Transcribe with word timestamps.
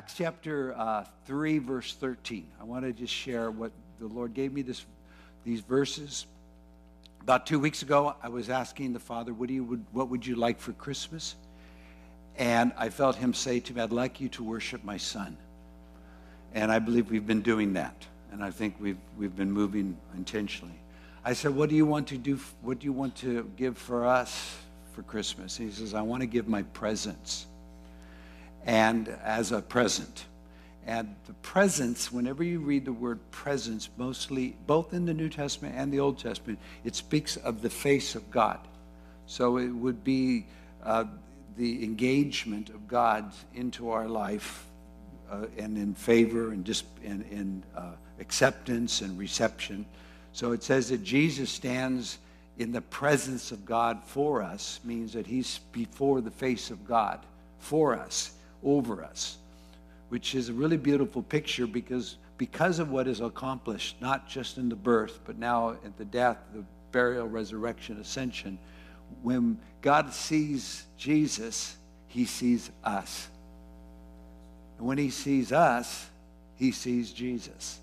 Acts 0.00 0.14
chapter 0.16 0.74
uh, 0.78 1.04
3, 1.26 1.58
verse 1.58 1.92
13. 1.92 2.46
I 2.58 2.64
want 2.64 2.86
to 2.86 2.92
just 2.94 3.12
share 3.12 3.50
what 3.50 3.70
the 3.98 4.06
Lord 4.06 4.32
gave 4.32 4.50
me 4.50 4.62
this, 4.62 4.86
these 5.44 5.60
verses. 5.60 6.24
About 7.20 7.44
two 7.44 7.60
weeks 7.60 7.82
ago, 7.82 8.14
I 8.22 8.30
was 8.30 8.48
asking 8.48 8.94
the 8.94 8.98
Father, 8.98 9.34
what, 9.34 9.48
do 9.48 9.52
you, 9.52 9.62
would, 9.62 9.84
what 9.92 10.08
would 10.08 10.26
you 10.26 10.36
like 10.36 10.58
for 10.58 10.72
Christmas? 10.72 11.36
And 12.38 12.72
I 12.78 12.88
felt 12.88 13.14
Him 13.16 13.34
say 13.34 13.60
to 13.60 13.74
me, 13.74 13.82
I'd 13.82 13.92
like 13.92 14.22
you 14.22 14.30
to 14.30 14.42
worship 14.42 14.82
my 14.84 14.96
Son. 14.96 15.36
And 16.54 16.72
I 16.72 16.78
believe 16.78 17.10
we've 17.10 17.26
been 17.26 17.42
doing 17.42 17.74
that. 17.74 18.06
And 18.32 18.42
I 18.42 18.50
think 18.50 18.76
we've, 18.80 18.96
we've 19.18 19.36
been 19.36 19.52
moving 19.52 19.98
intentionally. 20.16 20.80
I 21.26 21.34
said, 21.34 21.54
What 21.54 21.68
do 21.68 21.76
you 21.76 21.84
want 21.84 22.08
to 22.08 22.16
do? 22.16 22.40
What 22.62 22.78
do 22.78 22.86
you 22.86 22.94
want 22.94 23.16
to 23.16 23.50
give 23.54 23.76
for 23.76 24.06
us 24.06 24.56
for 24.94 25.02
Christmas? 25.02 25.58
He 25.58 25.70
says, 25.70 25.92
I 25.92 26.00
want 26.00 26.22
to 26.22 26.26
give 26.26 26.48
my 26.48 26.62
presents 26.62 27.48
and 28.64 29.08
as 29.22 29.52
a 29.52 29.62
present. 29.62 30.26
And 30.86 31.14
the 31.26 31.34
presence, 31.34 32.10
whenever 32.10 32.42
you 32.42 32.60
read 32.60 32.84
the 32.84 32.92
word 32.92 33.18
presence, 33.30 33.88
mostly 33.96 34.56
both 34.66 34.92
in 34.92 35.04
the 35.04 35.14
New 35.14 35.28
Testament 35.28 35.74
and 35.76 35.92
the 35.92 36.00
Old 36.00 36.18
Testament, 36.18 36.58
it 36.84 36.96
speaks 36.96 37.36
of 37.36 37.62
the 37.62 37.70
face 37.70 38.14
of 38.14 38.30
God. 38.30 38.58
So 39.26 39.58
it 39.58 39.68
would 39.68 40.02
be 40.02 40.46
uh, 40.82 41.04
the 41.56 41.84
engagement 41.84 42.70
of 42.70 42.88
God 42.88 43.32
into 43.54 43.90
our 43.90 44.08
life 44.08 44.66
uh, 45.30 45.46
and 45.58 45.76
in 45.76 45.94
favor 45.94 46.50
and 46.50 46.68
in, 47.04 47.22
in 47.30 47.62
uh, 47.76 47.92
acceptance 48.18 49.02
and 49.02 49.18
reception. 49.18 49.86
So 50.32 50.52
it 50.52 50.62
says 50.62 50.88
that 50.88 51.04
Jesus 51.04 51.50
stands 51.50 52.18
in 52.58 52.72
the 52.72 52.80
presence 52.80 53.52
of 53.52 53.64
God 53.64 54.02
for 54.04 54.42
us, 54.42 54.80
means 54.82 55.12
that 55.12 55.26
he's 55.26 55.58
before 55.72 56.20
the 56.20 56.30
face 56.30 56.70
of 56.70 56.86
God 56.86 57.20
for 57.58 57.94
us 57.94 58.32
over 58.64 59.02
us, 59.02 59.38
which 60.08 60.34
is 60.34 60.48
a 60.48 60.52
really 60.52 60.76
beautiful 60.76 61.22
picture 61.22 61.66
because, 61.66 62.16
because 62.38 62.78
of 62.78 62.90
what 62.90 63.06
is 63.06 63.20
accomplished, 63.20 63.96
not 64.00 64.28
just 64.28 64.58
in 64.58 64.68
the 64.68 64.76
birth, 64.76 65.20
but 65.24 65.38
now 65.38 65.70
at 65.70 65.96
the 65.98 66.04
death, 66.04 66.38
the 66.54 66.64
burial, 66.92 67.26
resurrection, 67.26 68.00
ascension. 68.00 68.58
When 69.22 69.58
God 69.82 70.12
sees 70.12 70.84
Jesus, 70.96 71.76
he 72.08 72.24
sees 72.24 72.70
us. 72.84 73.28
And 74.78 74.86
when 74.86 74.98
he 74.98 75.10
sees 75.10 75.52
us, 75.52 76.08
he 76.56 76.72
sees 76.72 77.12
Jesus. 77.12 77.80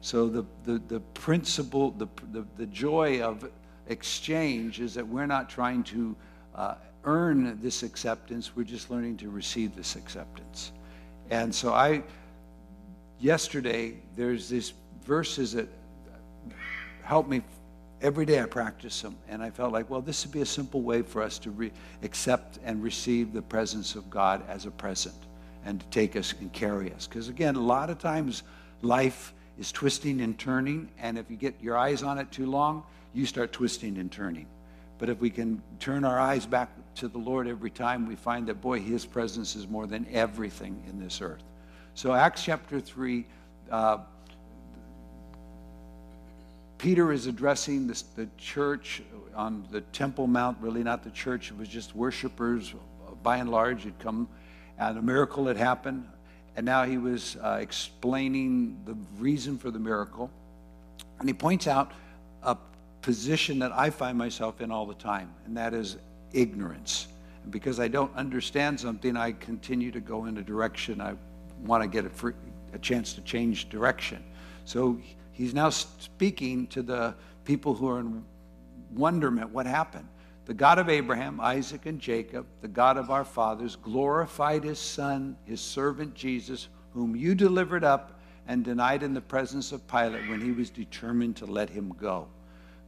So 0.00 0.28
the, 0.28 0.44
the, 0.64 0.82
the 0.88 1.00
principle, 1.00 1.92
the, 1.92 2.08
the, 2.32 2.44
the 2.56 2.66
joy 2.66 3.22
of 3.22 3.48
exchange 3.86 4.80
is 4.80 4.94
that 4.94 5.06
we're 5.06 5.26
not 5.26 5.48
trying 5.48 5.84
to 5.84 6.16
uh, 6.54 6.74
earn 7.04 7.58
this 7.62 7.82
acceptance. 7.82 8.54
We're 8.54 8.64
just 8.64 8.90
learning 8.90 9.16
to 9.18 9.30
receive 9.30 9.74
this 9.74 9.96
acceptance. 9.96 10.72
And 11.30 11.54
so 11.54 11.72
I, 11.72 12.02
yesterday, 13.18 13.94
there's 14.16 14.48
these 14.48 14.74
verses 15.04 15.52
that 15.52 15.68
help 17.02 17.28
me 17.28 17.42
every 18.00 18.26
day 18.26 18.40
I 18.40 18.46
practice 18.46 19.00
them. 19.00 19.16
And 19.28 19.42
I 19.42 19.50
felt 19.50 19.72
like, 19.72 19.88
well, 19.88 20.00
this 20.00 20.24
would 20.24 20.32
be 20.32 20.40
a 20.42 20.46
simple 20.46 20.82
way 20.82 21.02
for 21.02 21.22
us 21.22 21.38
to 21.40 21.50
re- 21.50 21.72
accept 22.02 22.58
and 22.64 22.82
receive 22.82 23.32
the 23.32 23.42
presence 23.42 23.94
of 23.94 24.10
God 24.10 24.42
as 24.48 24.66
a 24.66 24.70
present 24.70 25.14
and 25.64 25.80
to 25.80 25.86
take 25.86 26.16
us 26.16 26.34
and 26.40 26.52
carry 26.52 26.92
us. 26.92 27.06
Because 27.06 27.28
again, 27.28 27.56
a 27.56 27.60
lot 27.60 27.90
of 27.90 27.98
times 27.98 28.42
life 28.82 29.32
is 29.58 29.70
twisting 29.70 30.20
and 30.20 30.38
turning. 30.38 30.88
And 30.98 31.16
if 31.16 31.30
you 31.30 31.36
get 31.36 31.54
your 31.62 31.76
eyes 31.76 32.02
on 32.02 32.18
it 32.18 32.30
too 32.32 32.46
long, 32.46 32.82
you 33.14 33.26
start 33.26 33.52
twisting 33.52 33.98
and 33.98 34.10
turning. 34.10 34.46
But 35.02 35.10
if 35.10 35.18
we 35.18 35.30
can 35.30 35.60
turn 35.80 36.04
our 36.04 36.20
eyes 36.20 36.46
back 36.46 36.68
to 36.94 37.08
the 37.08 37.18
Lord 37.18 37.48
every 37.48 37.70
time, 37.70 38.06
we 38.06 38.14
find 38.14 38.46
that, 38.46 38.60
boy, 38.60 38.78
His 38.78 39.04
presence 39.04 39.56
is 39.56 39.66
more 39.66 39.88
than 39.88 40.06
everything 40.12 40.80
in 40.88 41.00
this 41.00 41.20
earth. 41.20 41.42
So, 41.94 42.12
Acts 42.12 42.44
chapter 42.44 42.78
3, 42.78 43.26
uh, 43.72 43.98
Peter 46.78 47.10
is 47.10 47.26
addressing 47.26 47.88
this, 47.88 48.02
the 48.02 48.28
church 48.38 49.02
on 49.34 49.66
the 49.72 49.80
Temple 49.80 50.28
Mount, 50.28 50.56
really 50.60 50.84
not 50.84 51.02
the 51.02 51.10
church, 51.10 51.50
it 51.50 51.58
was 51.58 51.66
just 51.66 51.96
worshipers 51.96 52.72
by 53.24 53.38
and 53.38 53.50
large 53.50 53.82
had 53.82 53.98
come, 53.98 54.28
and 54.78 54.98
a 54.98 55.02
miracle 55.02 55.48
had 55.48 55.56
happened. 55.56 56.06
And 56.54 56.64
now 56.64 56.84
he 56.84 56.98
was 56.98 57.36
uh, 57.42 57.58
explaining 57.60 58.80
the 58.84 58.94
reason 59.18 59.58
for 59.58 59.72
the 59.72 59.80
miracle. 59.80 60.30
And 61.18 61.28
he 61.28 61.34
points 61.34 61.66
out 61.66 61.90
position 63.02 63.58
that 63.58 63.72
I 63.72 63.90
find 63.90 64.16
myself 64.16 64.60
in 64.60 64.70
all 64.70 64.86
the 64.86 64.94
time, 64.94 65.34
and 65.44 65.56
that 65.56 65.74
is 65.74 65.98
ignorance. 66.32 67.08
And 67.42 67.52
because 67.52 67.80
I 67.80 67.88
don't 67.88 68.14
understand 68.16 68.78
something, 68.78 69.16
I 69.16 69.32
continue 69.32 69.90
to 69.90 70.00
go 70.00 70.26
in 70.26 70.38
a 70.38 70.42
direction. 70.42 71.00
I 71.00 71.14
want 71.64 71.82
to 71.82 71.88
get 71.88 72.06
a, 72.06 72.10
free, 72.10 72.34
a 72.72 72.78
chance 72.78 73.12
to 73.14 73.20
change 73.22 73.68
direction. 73.68 74.22
So 74.64 74.98
he's 75.32 75.52
now 75.52 75.70
speaking 75.70 76.68
to 76.68 76.82
the 76.82 77.14
people 77.44 77.74
who 77.74 77.88
are 77.88 78.00
in 78.00 78.24
wonderment 78.94 79.50
what 79.50 79.66
happened. 79.66 80.08
The 80.44 80.54
God 80.54 80.78
of 80.78 80.88
Abraham, 80.88 81.40
Isaac, 81.40 81.86
and 81.86 82.00
Jacob, 82.00 82.46
the 82.62 82.68
God 82.68 82.96
of 82.96 83.10
our 83.10 83.24
fathers, 83.24 83.76
glorified 83.76 84.64
his 84.64 84.78
son, 84.78 85.36
his 85.44 85.60
servant 85.60 86.14
Jesus, 86.14 86.68
whom 86.92 87.14
you 87.14 87.34
delivered 87.34 87.84
up 87.84 88.20
and 88.48 88.64
denied 88.64 89.02
in 89.02 89.14
the 89.14 89.20
presence 89.20 89.70
of 89.70 89.86
Pilate 89.86 90.28
when 90.28 90.40
he 90.40 90.50
was 90.50 90.68
determined 90.68 91.36
to 91.36 91.46
let 91.46 91.70
him 91.70 91.94
go. 91.98 92.28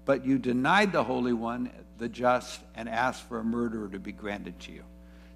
But 0.04 0.24
you 0.24 0.38
denied 0.38 0.92
the 0.92 1.02
Holy 1.02 1.32
One, 1.32 1.70
the 1.98 2.08
just, 2.08 2.60
and 2.74 2.88
asked 2.88 3.28
for 3.28 3.38
a 3.38 3.44
murderer 3.44 3.88
to 3.88 3.98
be 3.98 4.12
granted 4.12 4.58
to 4.60 4.72
you. 4.72 4.82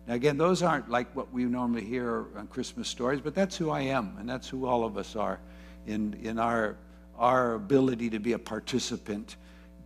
Now, 0.06 0.14
again, 0.14 0.38
those 0.38 0.62
aren't 0.62 0.90
like 0.90 1.14
what 1.14 1.32
we 1.32 1.44
normally 1.44 1.84
hear 1.84 2.26
on 2.36 2.46
Christmas 2.46 2.88
stories, 2.88 3.20
but 3.20 3.34
that's 3.34 3.56
who 3.56 3.70
I 3.70 3.80
am, 3.80 4.16
and 4.18 4.28
that's 4.28 4.48
who 4.48 4.66
all 4.66 4.84
of 4.84 4.96
us 4.96 5.16
are 5.16 5.38
in, 5.86 6.18
in 6.22 6.38
our, 6.38 6.76
our 7.18 7.54
ability 7.54 8.10
to 8.10 8.18
be 8.18 8.32
a 8.32 8.38
participant 8.38 9.36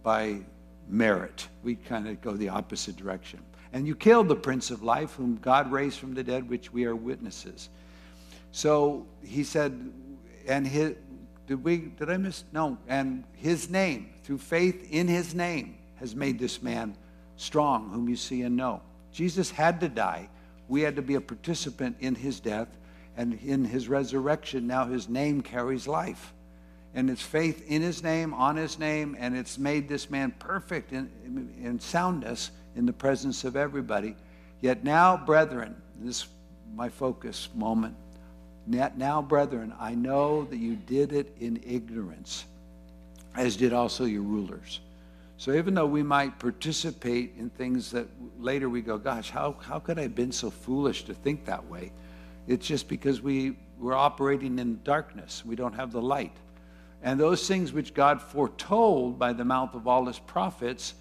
by 0.03 0.39
merit. 0.89 1.49
We 1.63 1.75
kind 1.75 2.09
of 2.09 2.21
go 2.21 2.33
the 2.33 2.49
opposite 2.49 2.97
direction. 2.97 3.41
And 3.73 3.87
you 3.87 3.95
killed 3.95 4.29
the 4.29 4.37
Prince 4.37 4.71
of 4.71 4.83
Life, 4.83 5.15
whom 5.15 5.37
God 5.37 5.73
raised 5.73 5.99
from 5.99 6.15
the 6.15 6.23
dead, 6.23 6.49
which 6.49 6.73
we 6.73 6.85
are 6.85 6.95
witnesses. 6.95 7.69
So 8.53 9.07
he 9.25 9.45
said, 9.45 9.93
and 10.47 10.67
his, 10.67 10.95
did 11.47 11.65
we, 11.65 11.79
did 11.99 12.11
I 12.11 12.17
miss? 12.17 12.45
No. 12.53 12.79
And 12.87 13.25
his 13.35 13.71
name, 13.71 14.11
through 14.25 14.39
faith 14.39 14.89
in 14.91 15.09
his 15.09 15.35
name, 15.35 15.77
has 15.97 16.15
made 16.15 16.39
this 16.39 16.63
man 16.63 16.97
strong, 17.37 17.91
whom 17.91 18.09
you 18.09 18.17
see 18.17 18.43
and 18.43 18.57
know. 18.57 18.81
Jesus 19.13 19.51
had 19.51 19.81
to 19.81 19.89
die. 19.89 20.29
We 20.69 20.83
had 20.83 20.97
to 20.97 21.03
be 21.03 21.15
a 21.17 21.21
participant 21.21 21.97
in 22.01 22.15
his 22.15 22.41
death 22.41 22.69
and 23.17 23.35
in 23.35 23.65
his 23.65 23.89
resurrection. 23.89 24.67
Now 24.67 24.87
his 24.87 25.09
name 25.09 25.43
carries 25.43 25.87
life. 25.87 26.33
And 26.95 27.09
it's 27.09 27.23
faith 27.23 27.65
in 27.69 27.83
his 27.83 28.03
name, 28.03 28.35
on 28.35 28.57
his 28.57 28.79
name, 28.79 29.17
and 29.19 29.37
it's 29.37 29.59
made 29.59 29.89
this 29.89 30.11
man 30.11 30.33
perfect 30.39 30.93
in, 30.93 31.11
in 31.63 31.81
soundness 31.81 32.51
in 32.77 32.87
the 32.87 32.93
presence 32.93 33.45
of 33.45 33.57
everybody. 33.57 34.15
Yet 34.61 34.85
now, 34.85 35.17
brethren, 35.17 35.75
this 36.01 36.23
is 36.23 36.27
my 36.75 36.89
focus 36.89 37.49
moment. 37.55 37.97
Now, 38.67 39.21
brethren, 39.21 39.73
I 39.81 39.95
know 39.95 40.45
that 40.45 40.59
you 40.59 40.77
did 40.77 41.13
it 41.13 41.35
in 41.41 41.63
ignorance, 41.67 42.45
as 43.37 43.57
did 43.57 43.73
also 43.73 44.05
your 44.05 44.23
rulers. 44.23 44.81
So 45.39 45.53
even 45.55 45.75
though 45.75 45.87
we 45.87 46.03
might 46.03 46.39
participate 46.39 47.35
in 47.39 47.51
things 47.51 47.91
that 47.91 48.07
later 48.39 48.69
we 48.69 48.81
go, 48.81 48.97
gosh, 48.99 49.31
how, 49.31 49.57
how 49.61 49.79
could 49.79 49.99
I 49.99 50.03
have 50.03 50.15
been 50.15 50.33
so 50.33 50.51
foolish 50.51 51.05
to 51.05 51.15
think 51.15 51.47
that 51.47 51.69
way? 51.69 51.93
It's 52.47 52.67
just 52.67 52.89
because 52.89 53.21
we, 53.21 53.57
we're 53.79 53.95
operating 53.95 54.59
in 54.59 54.81
darkness. 54.85 55.45
We 55.45 55.57
don't 55.57 55.75
have 55.75 55.91
the 55.93 56.03
light. 56.03 56.37
And 57.03 57.19
those 57.19 57.49
things 57.49 57.73
which 57.73 57.95
God 57.95 58.23
foretold 58.23 59.19
by 59.19 59.33
the 59.33 59.45
mouth 59.45 59.75
of 59.75 59.89
all 59.89 60.07
his 60.07 60.19
prophets 60.21 60.95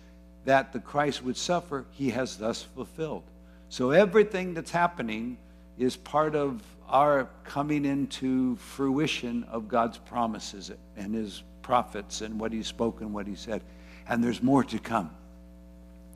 that 0.45 0.73
the 0.73 0.79
Christ 0.79 1.23
would 1.23 1.37
suffer, 1.37 1.85
he 1.91 2.09
has 2.09 2.37
thus 2.37 2.63
fulfilled. 2.63 3.23
So 3.69 3.91
everything 3.91 4.53
that's 4.55 4.71
happening 4.71 5.37
is 5.77 5.95
part 5.95 6.35
of 6.35 6.61
our 6.89 7.29
coming 7.43 7.85
into 7.85 8.55
fruition 8.55 9.43
of 9.45 9.67
God's 9.67 9.97
promises 9.99 10.71
and 10.97 11.13
his 11.13 11.43
prophets 11.61 12.21
and 12.21 12.39
what 12.39 12.51
he 12.51 12.63
spoke 12.63 13.01
and 13.01 13.13
what 13.13 13.27
he 13.27 13.35
said. 13.35 13.61
And 14.07 14.23
there's 14.23 14.41
more 14.41 14.63
to 14.65 14.79
come. 14.79 15.11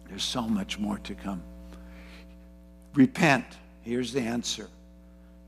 There's 0.10 0.24
so 0.24 0.42
much 0.42 0.78
more 0.80 1.00
to 1.00 1.16
come. 1.16 1.42
Repent. 2.94 3.46
Here's 3.82 4.14
the 4.14 4.22
answer. 4.22 4.70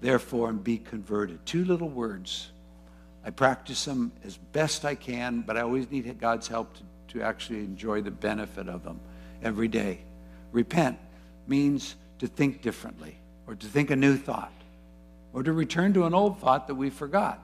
Therefore, 0.01 0.49
and 0.49 0.63
be 0.63 0.77
converted. 0.77 1.45
Two 1.45 1.65
little 1.65 1.89
words. 1.89 2.49
I 3.25 3.29
practice 3.29 3.83
them 3.85 4.11
as 4.23 4.37
best 4.37 4.85
I 4.85 4.95
can, 4.95 5.41
but 5.41 5.57
I 5.57 5.61
always 5.61 5.89
need 5.91 6.19
God's 6.19 6.47
help 6.47 6.73
to, 6.75 6.83
to 7.13 7.21
actually 7.21 7.59
enjoy 7.59 8.01
the 8.01 8.11
benefit 8.11 8.69
of 8.69 8.83
them 8.83 8.99
every 9.43 9.67
day. 9.67 9.99
Repent 10.51 10.97
means 11.47 11.95
to 12.19 12.27
think 12.27 12.61
differently 12.61 13.17
or 13.47 13.55
to 13.55 13.67
think 13.67 13.91
a 13.91 13.95
new 13.95 14.17
thought 14.17 14.51
or 15.33 15.43
to 15.43 15.53
return 15.53 15.93
to 15.93 16.05
an 16.05 16.13
old 16.13 16.39
thought 16.39 16.67
that 16.67 16.75
we 16.75 16.89
forgot. 16.89 17.39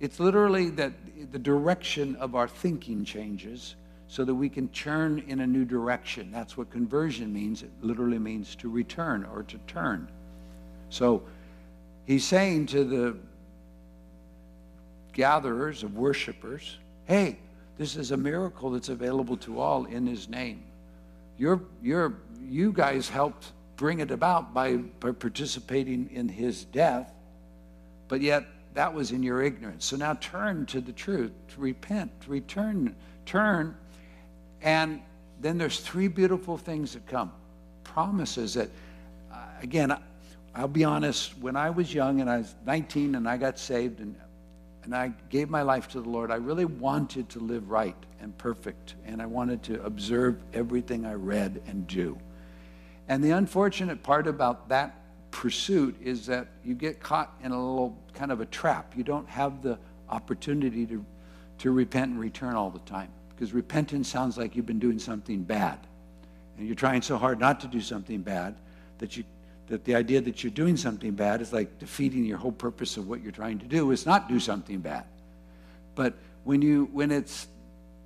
It's 0.00 0.20
literally 0.20 0.70
that 0.70 0.92
the 1.32 1.38
direction 1.38 2.16
of 2.16 2.34
our 2.34 2.46
thinking 2.48 3.04
changes 3.04 3.74
so 4.06 4.24
that 4.24 4.34
we 4.34 4.48
can 4.48 4.68
turn 4.68 5.18
in 5.28 5.40
a 5.40 5.46
new 5.46 5.64
direction. 5.64 6.30
That's 6.32 6.56
what 6.56 6.70
conversion 6.70 7.32
means. 7.32 7.62
It 7.62 7.70
literally 7.82 8.18
means 8.18 8.56
to 8.56 8.70
return 8.70 9.24
or 9.24 9.42
to 9.42 9.58
turn. 9.66 10.08
So 10.88 11.22
he's 12.06 12.24
saying 12.24 12.66
to 12.66 12.84
the 12.84 13.16
gatherers 15.12 15.82
of 15.82 15.96
worshipers, 15.96 16.78
hey, 17.04 17.38
this 17.76 17.96
is 17.96 18.12
a 18.12 18.16
miracle 18.16 18.70
that's 18.70 18.88
available 18.88 19.36
to 19.38 19.60
all 19.60 19.84
in 19.84 20.06
his 20.06 20.28
name. 20.28 20.62
You're, 21.36 21.60
you're, 21.82 22.14
you 22.48 22.72
guys 22.72 23.08
helped 23.08 23.52
bring 23.76 24.00
it 24.00 24.10
about 24.10 24.54
by, 24.54 24.76
by 24.76 25.12
participating 25.12 26.08
in 26.12 26.28
his 26.28 26.64
death, 26.64 27.12
but 28.08 28.20
yet 28.20 28.46
that 28.74 28.92
was 28.92 29.12
in 29.12 29.22
your 29.22 29.42
ignorance. 29.42 29.84
So 29.84 29.96
now 29.96 30.14
turn 30.14 30.66
to 30.66 30.80
the 30.80 30.92
truth, 30.92 31.32
repent, 31.56 32.12
return, 32.26 32.94
turn. 33.26 33.76
And 34.62 35.02
then 35.40 35.58
there's 35.58 35.80
three 35.80 36.08
beautiful 36.08 36.56
things 36.56 36.92
that 36.92 37.06
come. 37.06 37.32
Promises 37.84 38.54
that, 38.54 38.70
uh, 39.32 39.36
again, 39.62 39.96
I'll 40.54 40.68
be 40.68 40.84
honest, 40.84 41.38
when 41.38 41.56
I 41.56 41.70
was 41.70 41.92
young 41.92 42.20
and 42.20 42.28
I 42.28 42.38
was 42.38 42.54
19 42.66 43.14
and 43.14 43.28
I 43.28 43.36
got 43.36 43.58
saved 43.58 44.00
and, 44.00 44.14
and 44.84 44.94
I 44.94 45.12
gave 45.30 45.50
my 45.50 45.62
life 45.62 45.88
to 45.88 46.00
the 46.00 46.08
Lord, 46.08 46.30
I 46.30 46.36
really 46.36 46.64
wanted 46.64 47.28
to 47.30 47.40
live 47.40 47.70
right 47.70 47.96
and 48.20 48.36
perfect. 48.38 48.94
And 49.06 49.22
I 49.22 49.26
wanted 49.26 49.62
to 49.64 49.82
observe 49.84 50.42
everything 50.52 51.06
I 51.06 51.14
read 51.14 51.62
and 51.66 51.86
do. 51.86 52.18
And 53.08 53.22
the 53.24 53.30
unfortunate 53.30 54.02
part 54.02 54.26
about 54.26 54.68
that 54.68 54.97
pursuit 55.30 55.96
is 56.02 56.26
that 56.26 56.48
you 56.64 56.74
get 56.74 57.00
caught 57.00 57.34
in 57.42 57.52
a 57.52 57.58
little 57.58 57.96
kind 58.14 58.32
of 58.32 58.40
a 58.40 58.46
trap. 58.46 58.94
You 58.96 59.04
don't 59.04 59.28
have 59.28 59.62
the 59.62 59.78
opportunity 60.08 60.86
to, 60.86 61.04
to 61.58 61.70
repent 61.70 62.12
and 62.12 62.20
return 62.20 62.54
all 62.54 62.70
the 62.70 62.78
time 62.80 63.10
because 63.30 63.52
repentance 63.52 64.08
sounds 64.08 64.36
like 64.36 64.56
you've 64.56 64.66
been 64.66 64.78
doing 64.78 64.98
something 64.98 65.42
bad. 65.42 65.78
And 66.56 66.66
you're 66.66 66.74
trying 66.74 67.02
so 67.02 67.16
hard 67.16 67.38
not 67.38 67.60
to 67.60 67.68
do 67.68 67.80
something 67.80 68.22
bad 68.22 68.56
that 68.98 69.16
you 69.16 69.24
that 69.68 69.84
the 69.84 69.94
idea 69.94 70.20
that 70.20 70.42
you're 70.42 70.50
doing 70.50 70.76
something 70.76 71.12
bad 71.12 71.42
is 71.42 71.52
like 71.52 71.78
defeating 71.78 72.24
your 72.24 72.38
whole 72.38 72.52
purpose 72.52 72.96
of 72.96 73.06
what 73.06 73.22
you're 73.22 73.32
trying 73.32 73.58
to 73.58 73.66
do 73.66 73.90
is 73.90 74.06
not 74.06 74.26
do 74.26 74.40
something 74.40 74.80
bad. 74.80 75.04
But 75.94 76.14
when 76.44 76.62
you 76.62 76.88
when 76.92 77.10
it's 77.10 77.46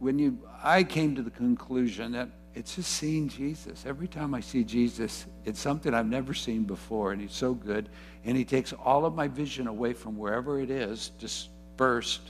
when 0.00 0.18
you 0.18 0.38
I 0.62 0.82
came 0.82 1.14
to 1.14 1.22
the 1.22 1.30
conclusion 1.30 2.12
that 2.12 2.28
it's 2.54 2.76
just 2.76 2.90
seeing 2.90 3.28
Jesus. 3.28 3.84
Every 3.86 4.08
time 4.08 4.34
I 4.34 4.40
see 4.40 4.62
Jesus, 4.62 5.26
it's 5.44 5.60
something 5.60 5.94
I've 5.94 6.06
never 6.06 6.34
seen 6.34 6.64
before, 6.64 7.12
and 7.12 7.20
he's 7.20 7.32
so 7.32 7.54
good. 7.54 7.88
And 8.24 8.36
he 8.36 8.44
takes 8.44 8.72
all 8.72 9.06
of 9.06 9.14
my 9.14 9.28
vision 9.28 9.66
away 9.66 9.94
from 9.94 10.18
wherever 10.18 10.60
it 10.60 10.70
is, 10.70 11.10
dispersed, 11.18 12.20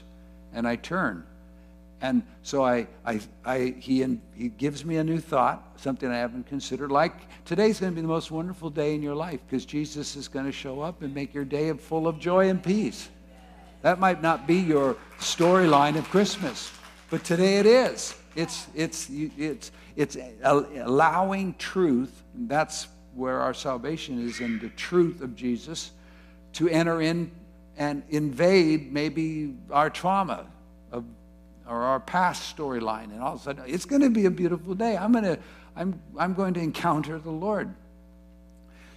and 0.53 0.67
I 0.67 0.77
turn. 0.77 1.25
And 2.01 2.23
so 2.41 2.65
I, 2.65 2.87
I, 3.05 3.21
I, 3.45 3.75
he, 3.79 4.05
he 4.35 4.49
gives 4.49 4.83
me 4.83 4.97
a 4.97 5.03
new 5.03 5.19
thought, 5.19 5.63
something 5.77 6.09
I 6.09 6.17
haven't 6.17 6.47
considered. 6.47 6.91
Like 6.91 7.13
today's 7.45 7.79
going 7.79 7.93
to 7.93 7.95
be 7.95 8.01
the 8.01 8.07
most 8.07 8.29
wonderful 8.29 8.69
day 8.69 8.93
in 8.93 9.01
your 9.01 9.15
life 9.15 9.39
because 9.47 9.65
Jesus 9.65 10.17
is 10.17 10.27
going 10.27 10.45
to 10.45 10.51
show 10.51 10.81
up 10.81 11.01
and 11.01 11.13
make 11.15 11.33
your 11.33 11.45
day 11.45 11.71
full 11.73 12.07
of 12.07 12.19
joy 12.19 12.49
and 12.49 12.61
peace. 12.61 13.09
That 13.83 13.99
might 13.99 14.21
not 14.21 14.47
be 14.47 14.55
your 14.55 14.97
storyline 15.19 15.97
of 15.97 16.03
Christmas, 16.09 16.71
but 17.09 17.23
today 17.23 17.59
it 17.59 17.65
is. 17.65 18.15
It's, 18.35 18.67
it's, 18.73 19.09
it's, 19.09 19.71
it's 19.95 20.17
allowing 20.43 21.55
truth. 21.55 22.23
That's 22.33 22.87
where 23.15 23.39
our 23.39 23.53
salvation 23.53 24.27
is 24.27 24.39
in 24.39 24.59
the 24.59 24.69
truth 24.69 25.21
of 25.21 25.35
Jesus 25.35 25.91
to 26.53 26.67
enter 26.69 27.01
in 27.01 27.31
and 27.77 28.03
invade 28.09 28.91
maybe 28.93 29.55
our 29.71 29.89
trauma 29.89 30.47
of 30.91 31.05
or 31.67 31.81
our 31.83 31.99
past 31.99 32.55
storyline, 32.55 33.05
and 33.05 33.21
all 33.21 33.35
of 33.35 33.39
a 33.39 33.43
sudden, 33.43 33.63
it's 33.65 33.85
going 33.85 34.01
to 34.01 34.09
be 34.09 34.25
a 34.25 34.31
beautiful 34.31 34.75
day. 34.75 34.97
I'm 34.97 35.11
going 35.11 35.23
to, 35.23 35.39
I'm, 35.75 35.99
I'm 36.17 36.33
going 36.33 36.53
to 36.55 36.59
encounter 36.59 37.17
the 37.19 37.31
Lord. 37.31 37.73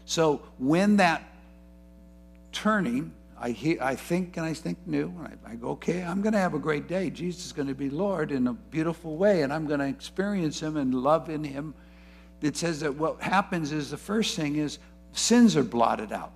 So 0.05 0.43
when 0.59 0.97
that 0.97 1.23
turning, 2.53 3.13
I, 3.39 3.51
hear, 3.51 3.79
I 3.83 3.95
think 3.95 4.37
and 4.37 4.47
I 4.47 4.55
think 4.55 4.79
new. 4.87 5.13
I, 5.23 5.53
I 5.53 5.55
go, 5.57 5.69
okay, 5.71 6.03
I'm 6.03 6.23
going 6.23 6.33
to 6.33 6.39
have 6.39 6.55
a 6.55 6.59
great 6.59 6.89
day. 6.89 7.11
Jesus 7.11 7.47
is 7.47 7.53
going 7.53 7.69
to 7.69 7.75
be 7.75 7.91
Lord 7.91 8.33
in 8.33 8.47
a 8.47 8.53
beautiful 8.53 9.17
way, 9.17 9.43
and 9.43 9.53
I'm 9.53 9.67
going 9.67 9.81
to 9.81 9.87
experience 9.87 10.61
Him 10.61 10.77
and 10.77 10.95
love 10.95 11.29
in 11.29 11.45
Him. 11.45 11.75
It 12.41 12.57
says 12.57 12.81
that 12.81 12.95
what 12.95 13.21
happens 13.21 13.73
is 13.73 13.91
the 13.91 13.97
first 13.97 14.37
thing 14.37 14.57
is 14.57 14.79
sins 15.13 15.57
are 15.57 15.65
blotted 15.65 16.13
out 16.13 16.33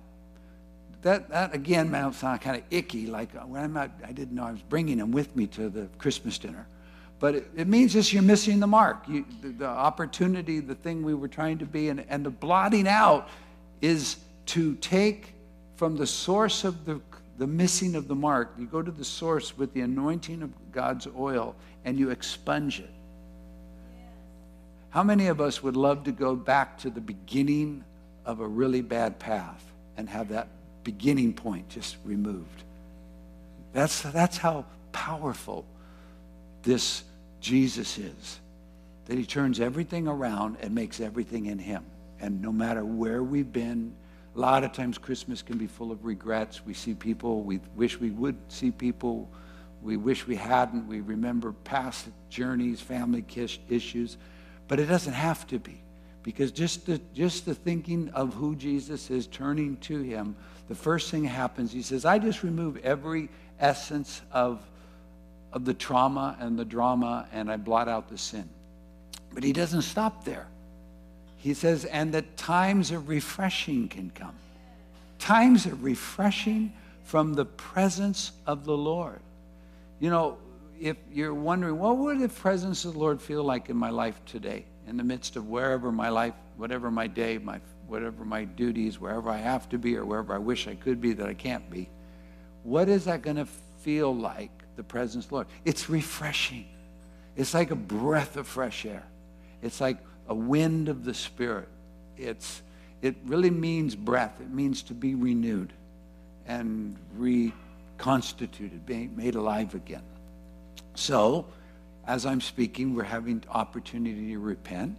that, 1.01 1.29
that 1.29 1.53
again 1.53 1.89
might 1.89 2.13
sound 2.13 2.41
kind 2.41 2.57
of 2.57 2.63
icky, 2.69 3.07
like 3.07 3.35
uh, 3.35 3.39
when 3.41 3.63
I'm 3.63 3.73
not, 3.73 3.91
I 4.05 4.11
didn't 4.11 4.35
know 4.35 4.43
I 4.43 4.51
was 4.51 4.61
bringing 4.61 4.99
him 4.99 5.11
with 5.11 5.35
me 5.35 5.47
to 5.47 5.69
the 5.69 5.87
Christmas 5.97 6.37
dinner. 6.37 6.67
But 7.19 7.35
it, 7.35 7.47
it 7.55 7.67
means 7.67 7.93
just 7.93 8.13
you're 8.13 8.23
missing 8.23 8.59
the 8.59 8.67
mark. 8.67 9.07
You, 9.07 9.25
the, 9.41 9.49
the, 9.49 9.67
opportunity, 9.67 10.59
the 10.59 10.75
thing 10.75 11.03
we 11.03 11.13
were 11.13 11.27
trying 11.27 11.59
to 11.59 11.65
be, 11.65 11.89
and, 11.89 12.03
and 12.09 12.25
the 12.25 12.31
blotting 12.31 12.87
out 12.87 13.29
is 13.81 14.17
to 14.47 14.75
take 14.75 15.33
from 15.81 15.97
the 15.97 16.05
source 16.05 16.63
of 16.63 16.85
the, 16.85 17.01
the 17.39 17.47
missing 17.47 17.95
of 17.95 18.07
the 18.07 18.13
mark, 18.13 18.53
you 18.55 18.67
go 18.67 18.83
to 18.83 18.91
the 18.91 19.03
source 19.03 19.57
with 19.57 19.73
the 19.73 19.81
anointing 19.81 20.43
of 20.43 20.51
God's 20.71 21.07
oil 21.17 21.55
and 21.85 21.97
you 21.97 22.11
expunge 22.11 22.79
it. 22.79 22.93
How 24.91 25.01
many 25.01 25.25
of 25.25 25.41
us 25.41 25.63
would 25.63 25.75
love 25.75 26.03
to 26.03 26.11
go 26.11 26.35
back 26.35 26.77
to 26.81 26.91
the 26.91 27.01
beginning 27.01 27.83
of 28.25 28.41
a 28.41 28.47
really 28.47 28.83
bad 28.83 29.17
path 29.17 29.65
and 29.97 30.07
have 30.07 30.29
that 30.29 30.49
beginning 30.83 31.33
point 31.33 31.67
just 31.69 31.97
removed. 32.05 32.61
That's, 33.73 34.03
that's 34.03 34.37
how 34.37 34.65
powerful 34.91 35.65
this 36.61 37.03
Jesus 37.39 37.97
is. 37.97 38.39
That 39.05 39.17
he 39.17 39.25
turns 39.25 39.59
everything 39.59 40.07
around 40.07 40.57
and 40.61 40.75
makes 40.75 40.99
everything 40.99 41.47
in 41.47 41.57
him. 41.57 41.83
And 42.19 42.39
no 42.39 42.51
matter 42.51 42.85
where 42.85 43.23
we've 43.23 43.51
been, 43.51 43.95
a 44.35 44.39
lot 44.39 44.63
of 44.63 44.71
times 44.71 44.97
Christmas 44.97 45.41
can 45.41 45.57
be 45.57 45.67
full 45.67 45.91
of 45.91 46.05
regrets. 46.05 46.65
We 46.65 46.73
see 46.73 46.93
people, 46.93 47.41
we 47.43 47.59
wish 47.75 47.99
we 47.99 48.11
would 48.11 48.37
see 48.47 48.71
people, 48.71 49.29
we 49.81 49.97
wish 49.97 50.27
we 50.27 50.35
hadn't. 50.35 50.87
We 50.87 51.01
remember 51.01 51.51
past 51.51 52.07
journeys, 52.29 52.79
family 52.79 53.25
issues. 53.69 54.17
But 54.67 54.79
it 54.79 54.85
doesn't 54.85 55.13
have 55.13 55.45
to 55.47 55.59
be. 55.59 55.81
Because 56.23 56.51
just 56.51 56.85
the, 56.85 57.01
just 57.13 57.45
the 57.45 57.55
thinking 57.55 58.09
of 58.09 58.33
who 58.33 58.55
Jesus 58.55 59.09
is, 59.09 59.25
turning 59.27 59.77
to 59.77 60.01
him, 60.01 60.35
the 60.69 60.75
first 60.75 61.09
thing 61.09 61.23
happens, 61.23 61.71
he 61.71 61.81
says, 61.81 62.05
I 62.05 62.19
just 62.19 62.43
remove 62.43 62.77
every 62.77 63.29
essence 63.59 64.21
of, 64.31 64.61
of 65.51 65.65
the 65.65 65.73
trauma 65.73 66.37
and 66.39 66.57
the 66.57 66.65
drama 66.65 67.27
and 67.33 67.51
I 67.51 67.57
blot 67.57 67.89
out 67.89 68.07
the 68.07 68.17
sin. 68.17 68.47
But 69.33 69.43
he 69.43 69.51
doesn't 69.51 69.81
stop 69.81 70.23
there. 70.23 70.47
He 71.41 71.55
says, 71.55 71.85
and 71.85 72.13
that 72.13 72.37
times 72.37 72.91
of 72.91 73.09
refreshing 73.09 73.87
can 73.87 74.11
come. 74.11 74.35
Times 75.17 75.65
of 75.65 75.83
refreshing 75.83 76.71
from 77.03 77.33
the 77.33 77.45
presence 77.45 78.31
of 78.45 78.63
the 78.63 78.77
Lord. 78.77 79.19
You 79.99 80.11
know, 80.11 80.37
if 80.79 80.97
you're 81.11 81.33
wondering, 81.33 81.79
what 81.79 81.97
would 81.97 82.19
the 82.19 82.29
presence 82.29 82.85
of 82.85 82.93
the 82.93 82.99
Lord 82.99 83.19
feel 83.19 83.43
like 83.43 83.69
in 83.69 83.75
my 83.75 83.89
life 83.89 84.21
today, 84.27 84.65
in 84.87 84.97
the 84.97 85.03
midst 85.03 85.35
of 85.35 85.49
wherever 85.49 85.91
my 85.91 86.09
life, 86.09 86.35
whatever 86.57 86.91
my 86.91 87.07
day, 87.07 87.39
my 87.39 87.59
whatever 87.87 88.23
my 88.23 88.45
duties, 88.45 88.99
wherever 88.99 89.29
I 89.29 89.37
have 89.37 89.67
to 89.69 89.79
be 89.79 89.97
or 89.97 90.05
wherever 90.05 90.35
I 90.35 90.37
wish 90.37 90.67
I 90.67 90.75
could 90.75 91.01
be 91.01 91.13
that 91.13 91.27
I 91.27 91.33
can't 91.33 91.67
be, 91.71 91.89
what 92.61 92.87
is 92.87 93.05
that 93.05 93.23
going 93.23 93.37
to 93.37 93.47
feel 93.81 94.15
like, 94.15 94.51
the 94.75 94.83
presence 94.83 95.25
of 95.25 95.29
the 95.29 95.35
Lord? 95.35 95.47
It's 95.65 95.89
refreshing. 95.89 96.67
It's 97.35 97.55
like 97.55 97.71
a 97.71 97.75
breath 97.75 98.37
of 98.37 98.47
fresh 98.47 98.85
air. 98.85 99.03
It's 99.63 99.81
like 99.81 99.97
a 100.31 100.33
wind 100.33 100.87
of 100.87 101.03
the 101.03 101.13
Spirit. 101.13 101.67
It's, 102.15 102.61
it 103.01 103.17
really 103.25 103.49
means 103.49 103.95
breath. 103.95 104.39
It 104.39 104.49
means 104.49 104.81
to 104.83 104.93
be 104.93 105.13
renewed 105.13 105.73
and 106.47 106.95
reconstituted, 107.17 108.85
being 108.85 109.13
made 109.17 109.35
alive 109.35 109.75
again. 109.75 110.03
So, 110.95 111.47
as 112.07 112.25
I'm 112.25 112.39
speaking, 112.39 112.95
we're 112.95 113.03
having 113.03 113.43
opportunity 113.49 114.31
to 114.31 114.39
repent 114.39 114.95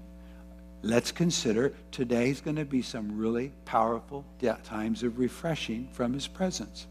let's 0.82 1.12
consider 1.12 1.72
today's 1.92 2.40
going 2.40 2.56
to 2.56 2.64
be 2.64 2.82
some 2.82 3.16
really 3.16 3.52
powerful 3.64 4.24
times 4.64 5.02
of 5.02 5.18
refreshing 5.18 5.88
from 5.92 6.12
his 6.12 6.26
presence 6.26 6.88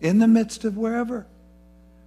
in 0.00 0.18
the 0.18 0.28
midst 0.28 0.64
of 0.66 0.76
wherever 0.76 1.26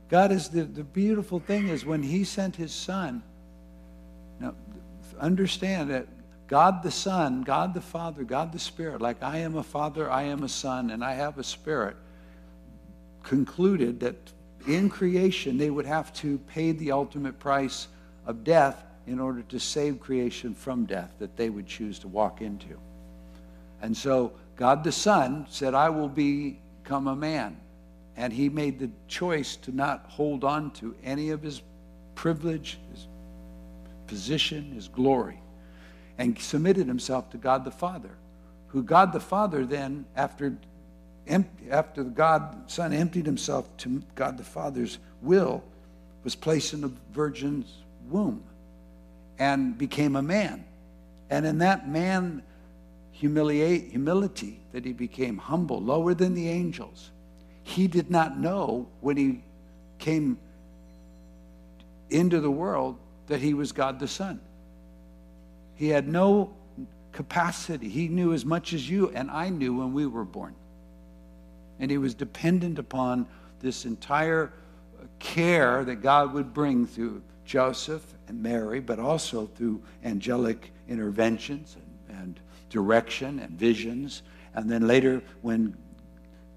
god 0.09 0.31
is 0.31 0.49
the, 0.49 0.63
the 0.63 0.83
beautiful 0.83 1.39
thing 1.39 1.69
is 1.69 1.83
when 1.83 2.03
he 2.03 2.23
sent 2.23 2.55
his 2.55 2.71
son 2.71 3.23
now 4.39 4.53
understand 5.19 5.89
that 5.89 6.07
god 6.47 6.83
the 6.83 6.91
son 6.91 7.41
god 7.41 7.73
the 7.73 7.81
father 7.81 8.23
god 8.23 8.51
the 8.51 8.59
spirit 8.59 9.01
like 9.01 9.21
i 9.21 9.37
am 9.37 9.55
a 9.55 9.63
father 9.63 10.09
i 10.09 10.23
am 10.23 10.43
a 10.43 10.49
son 10.49 10.89
and 10.89 11.03
i 11.03 11.13
have 11.13 11.37
a 11.37 11.43
spirit 11.43 11.95
concluded 13.23 13.99
that 13.99 14.15
in 14.67 14.89
creation 14.89 15.57
they 15.57 15.69
would 15.69 15.85
have 15.85 16.13
to 16.13 16.37
pay 16.49 16.71
the 16.71 16.91
ultimate 16.91 17.37
price 17.39 17.87
of 18.25 18.43
death 18.43 18.83
in 19.07 19.19
order 19.19 19.41
to 19.43 19.59
save 19.59 19.99
creation 19.99 20.53
from 20.53 20.85
death 20.85 21.13
that 21.19 21.35
they 21.37 21.49
would 21.49 21.65
choose 21.65 21.97
to 21.99 22.07
walk 22.07 22.41
into. 22.41 22.77
And 23.81 23.95
so 23.95 24.33
God 24.55 24.83
the 24.83 24.91
Son 24.91 25.45
said, 25.49 25.73
I 25.73 25.89
will 25.89 26.09
become 26.09 27.07
a 27.07 27.15
man. 27.15 27.57
And 28.17 28.33
he 28.33 28.49
made 28.49 28.79
the 28.79 28.89
choice 29.07 29.55
to 29.57 29.75
not 29.75 30.05
hold 30.09 30.43
on 30.43 30.71
to 30.71 30.95
any 31.03 31.29
of 31.29 31.41
his 31.41 31.61
privilege, 32.15 32.79
his 32.91 33.07
position, 34.07 34.71
his 34.71 34.87
glory, 34.87 35.39
and 36.17 36.37
submitted 36.39 36.87
himself 36.87 37.29
to 37.31 37.37
God 37.37 37.63
the 37.63 37.71
Father, 37.71 38.11
who 38.67 38.83
God 38.83 39.13
the 39.13 39.19
Father 39.19 39.65
then, 39.65 40.05
after 40.15 40.57
after 41.69 42.03
the 42.03 42.09
God, 42.09 42.71
Son 42.71 42.93
emptied 42.93 43.25
himself 43.25 43.75
to 43.77 44.01
God 44.15 44.37
the 44.37 44.43
Father's 44.43 44.97
will, 45.21 45.61
was 46.23 46.35
placed 46.35 46.73
in 46.73 46.81
the 46.81 46.91
virgin's 47.11 47.69
womb 48.09 48.43
and 49.39 49.77
became 49.77 50.15
a 50.15 50.21
man. 50.21 50.63
And 51.29 51.45
in 51.45 51.57
that 51.59 51.89
man 51.89 52.43
humiliate, 53.11 53.89
humility, 53.89 54.59
that 54.71 54.85
he 54.85 54.93
became 54.93 55.37
humble, 55.37 55.81
lower 55.81 56.13
than 56.13 56.33
the 56.33 56.47
angels, 56.47 57.11
he 57.63 57.87
did 57.87 58.09
not 58.09 58.39
know 58.39 58.87
when 59.01 59.17
he 59.17 59.43
came 59.99 60.37
into 62.09 62.39
the 62.39 62.51
world 62.51 62.97
that 63.27 63.41
he 63.41 63.53
was 63.53 63.71
God 63.71 63.99
the 63.99 64.07
Son. 64.07 64.39
He 65.75 65.89
had 65.89 66.07
no 66.07 66.53
capacity. 67.11 67.89
He 67.89 68.07
knew 68.07 68.33
as 68.33 68.45
much 68.45 68.73
as 68.73 68.89
you 68.89 69.09
and 69.09 69.29
I 69.29 69.49
knew 69.49 69.75
when 69.75 69.93
we 69.93 70.05
were 70.05 70.25
born. 70.25 70.55
And 71.79 71.91
he 71.91 71.97
was 71.97 72.13
dependent 72.13 72.79
upon 72.79 73.27
this 73.59 73.85
entire 73.85 74.51
care 75.19 75.83
that 75.83 75.97
God 75.97 76.33
would 76.33 76.53
bring 76.53 76.87
through 76.87 77.21
Joseph 77.45 78.03
and 78.27 78.41
Mary, 78.41 78.79
but 78.79 78.99
also 78.99 79.45
through 79.55 79.81
angelic 80.03 80.71
interventions 80.89 81.75
and, 82.09 82.19
and 82.19 82.39
direction 82.69 83.39
and 83.39 83.51
visions. 83.51 84.23
And 84.53 84.69
then 84.69 84.87
later, 84.87 85.21
when 85.41 85.77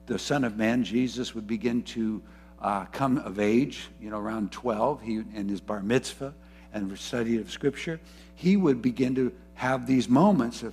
the 0.07 0.19
Son 0.19 0.45
of 0.45 0.57
Man, 0.57 0.83
Jesus, 0.83 1.35
would 1.35 1.47
begin 1.47 1.83
to 1.83 2.23
uh, 2.61 2.85
come 2.87 3.19
of 3.19 3.39
age, 3.39 3.89
you 4.01 4.11
know, 4.11 4.19
around 4.19 4.53
12, 4.53 5.03
he, 5.03 5.15
in 5.35 5.49
his 5.49 5.61
bar 5.61 5.83
mitzvah 5.83 6.35
and 6.73 6.97
study 6.99 7.39
of 7.39 7.51
Scripture, 7.51 8.01
he 8.35 8.57
would 8.57 8.81
begin 8.81 9.15
to 9.17 9.33
have 9.55 9.87
these 9.87 10.09
moments 10.09 10.63
of, 10.63 10.73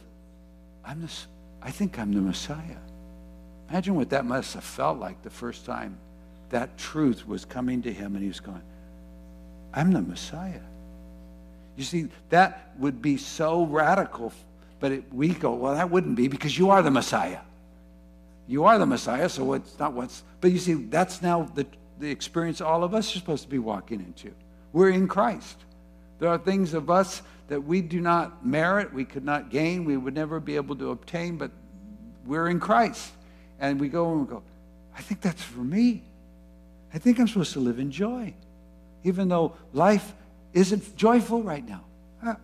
I'm 0.85 1.01
this, 1.01 1.27
I 1.61 1.71
think 1.71 1.99
I'm 1.99 2.13
the 2.13 2.21
Messiah. 2.21 2.77
Imagine 3.69 3.95
what 3.95 4.09
that 4.11 4.25
must 4.25 4.53
have 4.53 4.63
felt 4.63 4.99
like 4.99 5.21
the 5.23 5.29
first 5.29 5.65
time 5.65 5.97
that 6.49 6.77
truth 6.77 7.27
was 7.27 7.43
coming 7.43 7.81
to 7.81 7.91
him 7.91 8.15
and 8.15 8.21
he 8.21 8.29
was 8.29 8.39
going, 8.39 8.61
I'm 9.73 9.91
the 9.91 10.01
Messiah. 10.01 10.61
You 11.75 11.83
see, 11.83 12.07
that 12.29 12.71
would 12.79 13.01
be 13.01 13.17
so 13.17 13.65
radical, 13.65 14.31
but 14.79 14.91
it, 14.91 15.13
we 15.13 15.29
go, 15.29 15.53
well, 15.53 15.75
that 15.75 15.89
wouldn't 15.89 16.15
be 16.15 16.27
because 16.27 16.57
you 16.57 16.69
are 16.69 16.81
the 16.81 16.91
Messiah. 16.91 17.41
You 18.47 18.63
are 18.63 18.79
the 18.79 18.85
Messiah, 18.85 19.27
so 19.27 19.53
it's 19.53 19.77
not 19.77 19.93
what's, 19.93 20.23
but 20.39 20.51
you 20.51 20.57
see, 20.57 20.73
that's 20.73 21.21
now 21.21 21.43
the, 21.53 21.67
the 21.99 22.09
experience 22.09 22.61
all 22.61 22.83
of 22.83 22.93
us 22.93 23.13
are 23.13 23.19
supposed 23.19 23.43
to 23.43 23.49
be 23.49 23.59
walking 23.59 23.99
into. 23.99 24.33
We're 24.71 24.89
in 24.89 25.07
Christ. 25.07 25.57
There 26.19 26.29
are 26.29 26.37
things 26.37 26.73
of 26.73 26.89
us 26.89 27.21
that 27.47 27.63
we 27.63 27.81
do 27.81 28.01
not 28.01 28.45
merit, 28.45 28.93
we 28.93 29.05
could 29.05 29.23
not 29.23 29.49
gain, 29.49 29.85
we 29.85 29.95
would 29.95 30.13
never 30.13 30.39
be 30.39 30.55
able 30.55 30.75
to 30.75 30.91
obtain, 30.91 31.37
but 31.37 31.51
we're 32.25 32.47
in 32.47 32.59
Christ. 32.59 33.11
And 33.59 33.79
we 33.79 33.89
go 33.89 34.11
and 34.11 34.21
we 34.21 34.27
go, 34.27 34.43
I 34.95 35.01
think 35.01 35.21
that's 35.21 35.41
for 35.41 35.59
me. 35.59 36.03
I 36.93 36.97
think 36.97 37.19
I'm 37.19 37.27
supposed 37.27 37.53
to 37.53 37.59
live 37.59 37.79
in 37.79 37.91
joy, 37.91 38.33
even 39.03 39.27
though 39.29 39.55
life 39.73 40.13
isn't 40.53 40.95
joyful 40.95 41.43
right 41.43 41.67
now. 41.67 41.83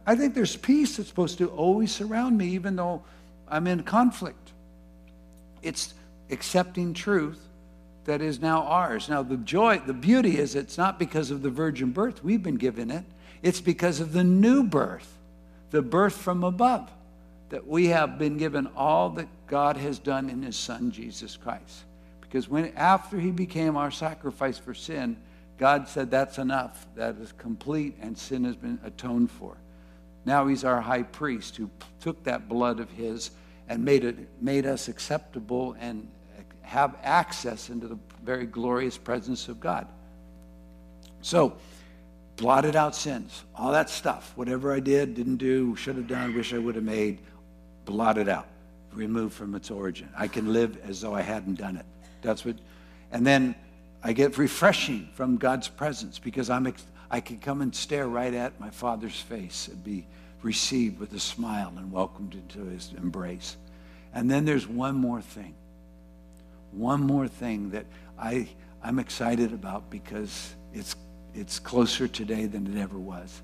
I 0.05 0.15
think 0.15 0.35
there's 0.35 0.55
peace 0.55 0.97
that's 0.97 1.09
supposed 1.09 1.39
to 1.39 1.49
always 1.49 1.91
surround 1.91 2.37
me, 2.37 2.49
even 2.49 2.75
though 2.75 3.03
I'm 3.47 3.65
in 3.67 3.83
conflict. 3.83 4.51
It's 5.61 5.93
accepting 6.29 6.93
truth 6.93 7.39
that 8.05 8.21
is 8.21 8.39
now 8.39 8.63
ours. 8.63 9.09
Now, 9.09 9.23
the 9.23 9.37
joy, 9.37 9.79
the 9.79 9.93
beauty 9.93 10.37
is 10.37 10.55
it's 10.55 10.77
not 10.77 10.99
because 10.99 11.31
of 11.31 11.41
the 11.41 11.49
virgin 11.49 11.91
birth 11.91 12.23
we've 12.23 12.43
been 12.43 12.55
given 12.55 12.91
it, 12.91 13.03
it's 13.43 13.61
because 13.61 13.99
of 13.99 14.13
the 14.13 14.23
new 14.23 14.63
birth, 14.63 15.17
the 15.69 15.81
birth 15.81 16.15
from 16.15 16.43
above, 16.43 16.89
that 17.49 17.67
we 17.67 17.87
have 17.87 18.17
been 18.17 18.37
given 18.37 18.67
all 18.75 19.09
that 19.11 19.27
God 19.47 19.77
has 19.77 19.99
done 19.99 20.29
in 20.29 20.41
His 20.41 20.55
Son, 20.55 20.89
Jesus 20.89 21.37
Christ. 21.37 21.83
Because 22.21 22.49
when 22.49 22.73
after 22.75 23.19
He 23.19 23.29
became 23.29 23.75
our 23.75 23.91
sacrifice 23.91 24.57
for 24.57 24.73
sin, 24.73 25.17
God 25.59 25.87
said, 25.87 26.09
That's 26.09 26.39
enough. 26.39 26.87
That 26.95 27.17
is 27.17 27.33
complete, 27.33 27.95
and 28.01 28.17
sin 28.17 28.45
has 28.45 28.55
been 28.55 28.79
atoned 28.83 29.29
for. 29.29 29.57
Now 30.25 30.47
He's 30.47 30.63
our 30.63 30.81
high 30.81 31.03
priest 31.03 31.57
who 31.57 31.69
took 31.99 32.23
that 32.23 32.47
blood 32.49 32.79
of 32.79 32.89
His 32.91 33.31
and 33.67 33.83
made, 33.83 34.05
it, 34.05 34.17
made 34.41 34.65
us 34.65 34.87
acceptable 34.87 35.75
and 35.79 36.07
have 36.61 36.95
access 37.03 37.69
into 37.69 37.87
the 37.87 37.99
very 38.23 38.45
glorious 38.45 38.97
presence 38.97 39.47
of 39.49 39.59
God. 39.59 39.85
So, 41.21 41.57
blotted 42.35 42.75
out 42.75 42.95
sins, 42.95 43.43
all 43.55 43.71
that 43.71 43.89
stuff, 43.89 44.33
whatever 44.35 44.73
I 44.73 44.79
did, 44.79 45.15
didn't 45.15 45.37
do, 45.37 45.75
should 45.75 45.95
have 45.95 46.07
done, 46.07 46.35
wish 46.35 46.53
I 46.53 46.57
would 46.57 46.75
have 46.75 46.83
made, 46.83 47.19
blotted 47.85 48.27
out, 48.27 48.47
removed 48.91 49.33
from 49.33 49.55
its 49.55 49.69
origin. 49.69 50.09
I 50.17 50.27
can 50.27 50.51
live 50.51 50.77
as 50.83 51.01
though 51.01 51.13
I 51.13 51.21
hadn't 51.21 51.55
done 51.55 51.77
it. 51.77 51.85
That's 52.21 52.43
what, 52.45 52.55
and 53.11 53.25
then 53.25 53.55
I 54.03 54.13
get 54.13 54.37
refreshing 54.37 55.09
from 55.13 55.37
God's 55.37 55.67
presence 55.67 56.19
because 56.19 56.49
I'm, 56.49 56.73
I 57.11 57.19
can 57.19 57.37
come 57.37 57.61
and 57.61 57.73
stare 57.73 58.07
right 58.07 58.33
at 58.33 58.59
my 58.59 58.69
Father's 58.69 59.19
face 59.19 59.67
and 59.67 59.83
be 59.83 60.05
received 60.41 60.99
with 60.99 61.13
a 61.13 61.19
smile 61.19 61.73
and 61.77 61.91
welcomed 61.91 62.33
into 62.33 62.65
his 62.69 62.91
embrace. 62.97 63.55
And 64.13 64.29
then 64.29 64.45
there's 64.45 64.67
one 64.67 64.95
more 64.95 65.21
thing. 65.21 65.55
One 66.71 67.01
more 67.01 67.27
thing 67.27 67.71
that 67.71 67.85
I, 68.19 68.49
I'm 68.83 68.99
excited 68.99 69.53
about 69.53 69.89
because 69.89 70.53
it's 70.73 70.95
it's 71.35 71.59
closer 71.59 72.07
today 72.07 72.45
than 72.45 72.67
it 72.67 72.79
ever 72.79 72.97
was. 72.97 73.41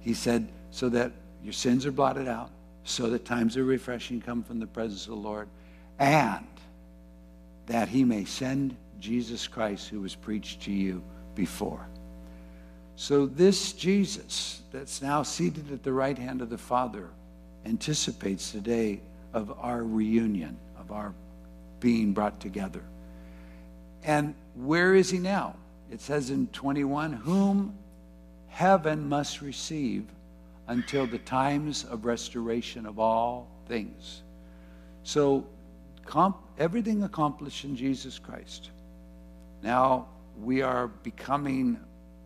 He 0.00 0.14
said, 0.14 0.48
so 0.70 0.88
that 0.90 1.12
your 1.42 1.52
sins 1.52 1.86
are 1.86 1.92
blotted 1.92 2.28
out, 2.28 2.50
so 2.84 3.10
that 3.10 3.24
times 3.24 3.56
of 3.56 3.66
refreshing 3.66 4.20
come 4.20 4.42
from 4.42 4.58
the 4.58 4.66
presence 4.66 5.04
of 5.04 5.10
the 5.10 5.16
Lord, 5.16 5.48
and 5.98 6.46
that 7.66 7.88
he 7.88 8.04
may 8.04 8.24
send 8.24 8.76
Jesus 9.00 9.46
Christ 9.48 9.88
who 9.88 10.00
was 10.00 10.14
preached 10.14 10.62
to 10.62 10.72
you 10.72 11.02
before. 11.34 11.86
So 12.96 13.26
this 13.26 13.72
Jesus 13.72 14.62
that's 14.70 15.02
now 15.02 15.22
seated 15.22 15.72
at 15.72 15.82
the 15.82 15.92
right 15.92 16.16
hand 16.16 16.42
of 16.42 16.50
the 16.50 16.58
Father 16.58 17.08
anticipates 17.64 18.50
the 18.50 18.60
day 18.60 19.00
of 19.32 19.52
our 19.58 19.82
reunion, 19.82 20.56
of 20.78 20.92
our 20.92 21.14
being 21.80 22.12
brought 22.12 22.40
together. 22.40 22.82
And 24.04 24.34
where 24.54 24.94
is 24.94 25.10
he 25.10 25.18
now? 25.18 25.56
It 25.92 26.00
says 26.00 26.30
in 26.30 26.46
21, 26.48 27.12
whom 27.12 27.76
heaven 28.48 29.10
must 29.10 29.42
receive 29.42 30.06
until 30.66 31.06
the 31.06 31.18
times 31.18 31.84
of 31.84 32.06
restoration 32.06 32.86
of 32.86 32.98
all 32.98 33.46
things. 33.68 34.22
So, 35.04 35.46
comp- 36.06 36.40
everything 36.58 37.02
accomplished 37.02 37.64
in 37.64 37.76
Jesus 37.76 38.18
Christ. 38.18 38.70
Now 39.62 40.06
we 40.40 40.62
are 40.62 40.88
becoming 40.88 41.78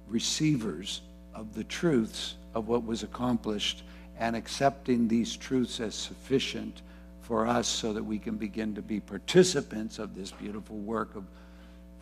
receivers 0.06 1.00
of 1.34 1.52
the 1.54 1.64
truths 1.64 2.36
of 2.54 2.68
what 2.68 2.84
was 2.84 3.02
accomplished 3.02 3.82
and 4.16 4.36
accepting 4.36 5.08
these 5.08 5.36
truths 5.36 5.80
as 5.80 5.96
sufficient 5.96 6.82
for 7.22 7.48
us 7.48 7.66
so 7.66 7.92
that 7.92 8.04
we 8.04 8.20
can 8.20 8.36
begin 8.36 8.76
to 8.76 8.82
be 8.82 9.00
participants 9.00 9.98
of 9.98 10.14
this 10.14 10.30
beautiful 10.30 10.76
work 10.76 11.16
of 11.16 11.24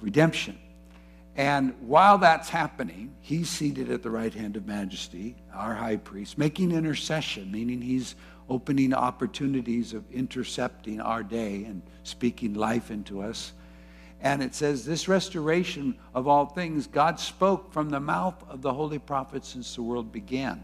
redemption. 0.02 0.58
And 1.36 1.74
while 1.80 2.18
that's 2.18 2.48
happening, 2.48 3.14
he's 3.20 3.48
seated 3.48 3.90
at 3.90 4.02
the 4.02 4.10
right 4.10 4.32
hand 4.32 4.56
of 4.56 4.66
majesty, 4.66 5.34
our 5.52 5.74
high 5.74 5.96
priest, 5.96 6.38
making 6.38 6.70
intercession, 6.70 7.50
meaning 7.50 7.80
he's 7.80 8.14
opening 8.48 8.94
opportunities 8.94 9.94
of 9.94 10.04
intercepting 10.12 11.00
our 11.00 11.22
day 11.22 11.64
and 11.64 11.82
speaking 12.04 12.54
life 12.54 12.90
into 12.90 13.20
us. 13.20 13.52
And 14.20 14.42
it 14.42 14.54
says, 14.54 14.84
This 14.84 15.08
restoration 15.08 15.96
of 16.14 16.28
all 16.28 16.46
things, 16.46 16.86
God 16.86 17.18
spoke 17.18 17.72
from 17.72 17.90
the 17.90 18.00
mouth 18.00 18.42
of 18.48 18.62
the 18.62 18.72
holy 18.72 19.00
prophet 19.00 19.44
since 19.44 19.74
the 19.74 19.82
world 19.82 20.12
began. 20.12 20.62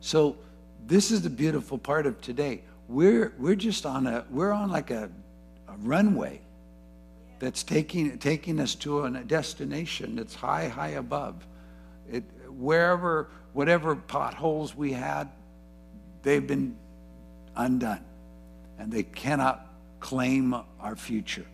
So, 0.00 0.36
this 0.86 1.10
is 1.10 1.22
the 1.22 1.30
beautiful 1.30 1.78
part 1.78 2.06
of 2.06 2.20
today. 2.20 2.62
We're, 2.88 3.32
we're 3.38 3.54
just 3.54 3.86
on 3.86 4.06
a, 4.06 4.24
we're 4.30 4.52
on 4.52 4.70
like 4.70 4.90
a, 4.90 5.10
a 5.68 5.76
runway 5.78 6.40
that's 7.44 7.62
taking, 7.62 8.16
taking 8.18 8.58
us 8.58 8.74
to 8.74 9.04
a 9.04 9.10
destination 9.10 10.16
that's 10.16 10.34
high, 10.34 10.66
high 10.66 10.90
above. 10.90 11.46
It, 12.10 12.24
wherever, 12.48 13.28
whatever 13.52 13.94
potholes 13.94 14.74
we 14.74 14.92
had, 14.92 15.28
they've 16.22 16.46
been 16.46 16.74
undone. 17.54 18.02
And 18.78 18.90
they 18.90 19.02
cannot 19.02 19.66
claim 20.00 20.54
our 20.80 20.96
future. 20.96 21.44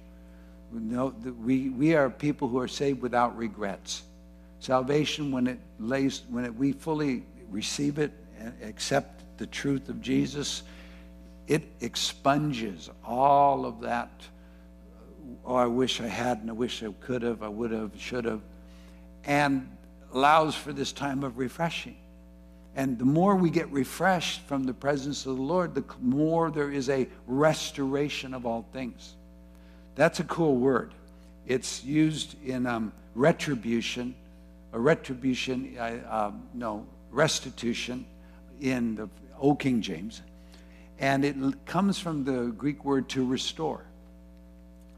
we, 0.72 1.70
we 1.70 1.94
are 1.96 2.08
people 2.08 2.46
who 2.46 2.60
are 2.60 2.68
saved 2.68 3.02
without 3.02 3.36
regrets. 3.36 4.04
Salvation, 4.60 5.32
when 5.32 5.48
it 5.48 5.58
lays, 5.80 6.22
when 6.30 6.44
it, 6.44 6.54
we 6.54 6.70
fully 6.70 7.24
receive 7.50 7.98
it 7.98 8.12
and 8.38 8.54
accept 8.62 9.24
the 9.38 9.46
truth 9.46 9.88
of 9.88 10.00
Jesus, 10.00 10.62
it 11.48 11.64
expunges 11.80 12.90
all 13.04 13.66
of 13.66 13.80
that 13.80 14.10
oh, 15.44 15.54
I 15.54 15.66
wish 15.66 16.00
I 16.00 16.06
hadn't, 16.06 16.48
I 16.48 16.52
wish 16.52 16.82
I 16.82 16.92
could 17.00 17.22
have, 17.22 17.42
I 17.42 17.48
would 17.48 17.70
have, 17.70 17.92
should 17.98 18.24
have, 18.24 18.40
and 19.24 19.68
allows 20.12 20.54
for 20.54 20.72
this 20.72 20.92
time 20.92 21.22
of 21.22 21.38
refreshing. 21.38 21.96
And 22.76 22.98
the 22.98 23.04
more 23.04 23.34
we 23.34 23.50
get 23.50 23.70
refreshed 23.72 24.42
from 24.42 24.64
the 24.64 24.72
presence 24.72 25.26
of 25.26 25.36
the 25.36 25.42
Lord, 25.42 25.74
the 25.74 25.84
more 26.00 26.50
there 26.50 26.70
is 26.70 26.88
a 26.88 27.08
restoration 27.26 28.32
of 28.32 28.46
all 28.46 28.66
things. 28.72 29.14
That's 29.96 30.20
a 30.20 30.24
cool 30.24 30.56
word. 30.56 30.94
It's 31.46 31.82
used 31.82 32.36
in 32.44 32.66
um, 32.66 32.92
retribution, 33.14 34.14
a 34.72 34.78
retribution, 34.78 35.76
uh, 35.78 36.30
no, 36.54 36.86
restitution 37.10 38.06
in 38.60 38.94
the 38.94 39.08
Old 39.38 39.58
King 39.58 39.82
James. 39.82 40.22
And 41.00 41.24
it 41.24 41.36
comes 41.66 41.98
from 41.98 42.24
the 42.24 42.52
Greek 42.56 42.84
word 42.84 43.08
to 43.10 43.26
restore. 43.26 43.84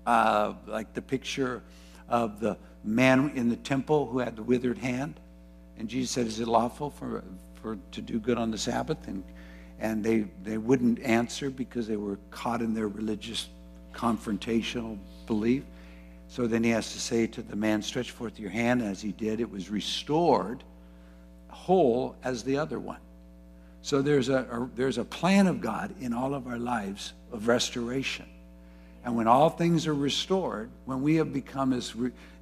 Uh, 0.06 0.54
like 0.66 0.92
the 0.94 1.02
picture 1.02 1.62
of 2.08 2.40
the 2.40 2.56
man 2.84 3.30
in 3.34 3.48
the 3.48 3.56
temple 3.56 4.06
who 4.06 4.18
had 4.18 4.36
the 4.36 4.42
withered 4.42 4.78
hand. 4.78 5.14
And 5.78 5.88
Jesus 5.88 6.10
said, 6.10 6.26
Is 6.26 6.40
it 6.40 6.48
lawful 6.48 6.90
for, 6.90 7.24
for 7.62 7.78
to 7.92 8.02
do 8.02 8.18
good 8.18 8.38
on 8.38 8.50
the 8.50 8.58
Sabbath? 8.58 9.06
And, 9.06 9.22
and 9.78 10.04
they, 10.04 10.26
they 10.42 10.58
wouldn't 10.58 11.00
answer 11.00 11.50
because 11.50 11.86
they 11.86 11.96
were 11.96 12.18
caught 12.30 12.60
in 12.60 12.74
their 12.74 12.88
religious 12.88 13.48
confrontational 13.92 14.98
belief. 15.26 15.64
So 16.28 16.46
then 16.46 16.64
he 16.64 16.70
has 16.70 16.92
to 16.92 17.00
say 17.00 17.26
to 17.28 17.42
the 17.42 17.56
man, 17.56 17.82
Stretch 17.82 18.10
forth 18.10 18.38
your 18.38 18.50
hand. 18.50 18.82
As 18.82 19.00
he 19.00 19.12
did, 19.12 19.40
it 19.40 19.50
was 19.50 19.70
restored 19.70 20.64
whole 21.52 22.16
as 22.24 22.42
the 22.42 22.58
other 22.58 22.80
one. 22.80 22.98
So 23.82 24.02
there's 24.02 24.28
a, 24.28 24.38
a, 24.50 24.70
there's 24.74 24.98
a 24.98 25.04
plan 25.04 25.46
of 25.46 25.60
God 25.60 25.94
in 26.00 26.12
all 26.12 26.34
of 26.34 26.46
our 26.46 26.58
lives 26.58 27.12
of 27.30 27.46
restoration. 27.46 28.26
And 29.04 29.16
when 29.16 29.26
all 29.26 29.50
things 29.50 29.86
are 29.86 29.94
restored, 29.94 30.70
when 30.84 31.02
we 31.02 31.16
have 31.16 31.32
become 31.32 31.72
as, 31.72 31.94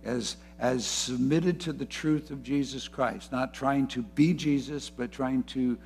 as, 0.04 0.36
as 0.58 0.84
submitted 0.84 1.60
to 1.60 1.72
the 1.72 1.86
truth 1.86 2.30
of 2.30 2.42
Jesus 2.42 2.86
Christ, 2.86 3.32
not 3.32 3.54
trying 3.54 3.86
to 3.88 4.02
be 4.02 4.34
Jesus, 4.34 4.90
but 4.90 5.10
trying 5.10 5.42
to 5.44 5.78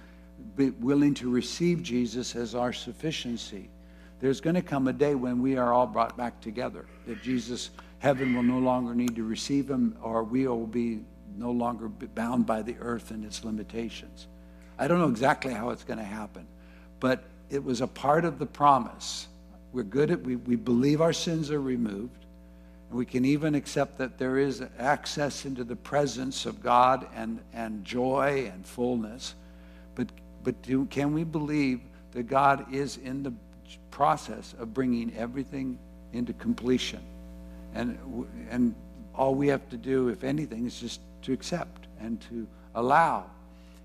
be 0.56 0.70
willing 0.70 1.14
to 1.14 1.30
receive 1.30 1.82
Jesus 1.82 2.34
as 2.34 2.54
our 2.54 2.72
sufficiency, 2.72 3.70
there's 4.20 4.40
going 4.40 4.56
to 4.56 4.62
come 4.62 4.88
a 4.88 4.92
day 4.92 5.14
when 5.14 5.42
we 5.42 5.56
are 5.56 5.72
all 5.72 5.86
brought 5.86 6.16
back 6.16 6.40
together. 6.40 6.86
That 7.06 7.22
Jesus, 7.22 7.70
heaven 7.98 8.34
will 8.34 8.42
no 8.42 8.58
longer 8.58 8.94
need 8.94 9.14
to 9.16 9.24
receive 9.24 9.70
him, 9.70 9.96
or 10.02 10.24
we 10.24 10.46
will 10.46 10.66
be 10.66 11.00
no 11.36 11.50
longer 11.50 11.88
bound 11.88 12.46
by 12.46 12.62
the 12.62 12.76
earth 12.80 13.10
and 13.10 13.24
its 13.24 13.44
limitations. 13.44 14.26
I 14.78 14.88
don't 14.88 14.98
know 14.98 15.08
exactly 15.08 15.52
how 15.52 15.70
it's 15.70 15.84
going 15.84 15.98
to 15.98 16.04
happen, 16.04 16.46
but 17.00 17.24
it 17.50 17.62
was 17.62 17.80
a 17.80 17.86
part 17.86 18.24
of 18.24 18.38
the 18.38 18.46
promise. 18.46 19.28
We're 19.74 19.82
good 19.82 20.12
at, 20.12 20.22
we, 20.22 20.36
we 20.36 20.54
believe 20.54 21.00
our 21.00 21.12
sins 21.12 21.50
are 21.50 21.60
removed. 21.60 22.24
And 22.88 22.96
we 22.96 23.04
can 23.04 23.24
even 23.24 23.56
accept 23.56 23.98
that 23.98 24.18
there 24.18 24.38
is 24.38 24.62
access 24.78 25.44
into 25.44 25.64
the 25.64 25.74
presence 25.74 26.46
of 26.46 26.62
God 26.62 27.08
and, 27.16 27.40
and 27.52 27.84
joy 27.84 28.48
and 28.54 28.64
fullness. 28.64 29.34
But, 29.96 30.10
but 30.44 30.62
do, 30.62 30.86
can 30.86 31.12
we 31.12 31.24
believe 31.24 31.80
that 32.12 32.28
God 32.28 32.72
is 32.72 32.98
in 32.98 33.24
the 33.24 33.32
process 33.90 34.54
of 34.60 34.72
bringing 34.72 35.12
everything 35.16 35.76
into 36.12 36.32
completion? 36.34 37.00
And, 37.74 37.98
and 38.50 38.76
all 39.12 39.34
we 39.34 39.48
have 39.48 39.68
to 39.70 39.76
do, 39.76 40.08
if 40.08 40.22
anything, 40.22 40.66
is 40.66 40.78
just 40.78 41.00
to 41.22 41.32
accept 41.32 41.88
and 41.98 42.20
to 42.28 42.46
allow 42.76 43.26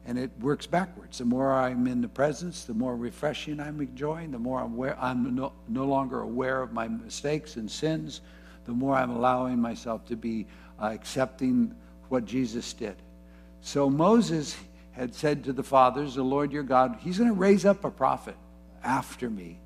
and 0.05 0.17
it 0.17 0.31
works 0.39 0.65
backwards. 0.65 1.17
The 1.17 1.25
more 1.25 1.53
I'm 1.53 1.87
in 1.87 2.01
the 2.01 2.07
presence, 2.07 2.63
the 2.63 2.73
more 2.73 2.95
refreshing 2.95 3.59
I'm 3.59 3.79
enjoying, 3.79 4.31
the 4.31 4.39
more 4.39 4.61
I'm, 4.61 4.73
aware, 4.73 4.97
I'm 4.99 5.35
no, 5.35 5.53
no 5.67 5.85
longer 5.85 6.21
aware 6.21 6.61
of 6.61 6.73
my 6.73 6.87
mistakes 6.87 7.57
and 7.57 7.69
sins, 7.69 8.21
the 8.65 8.71
more 8.71 8.95
I'm 8.95 9.11
allowing 9.11 9.59
myself 9.59 10.05
to 10.07 10.15
be 10.15 10.47
uh, 10.81 10.85
accepting 10.85 11.75
what 12.09 12.25
Jesus 12.25 12.73
did. 12.73 12.95
So 13.61 13.89
Moses 13.89 14.55
had 14.91 15.13
said 15.13 15.43
to 15.45 15.53
the 15.53 15.63
fathers, 15.63 16.15
The 16.15 16.23
Lord 16.23 16.51
your 16.51 16.63
God, 16.63 16.97
He's 17.01 17.17
going 17.17 17.29
to 17.29 17.35
raise 17.35 17.65
up 17.65 17.83
a 17.85 17.91
prophet 17.91 18.35
after 18.83 19.29
me. 19.29 19.59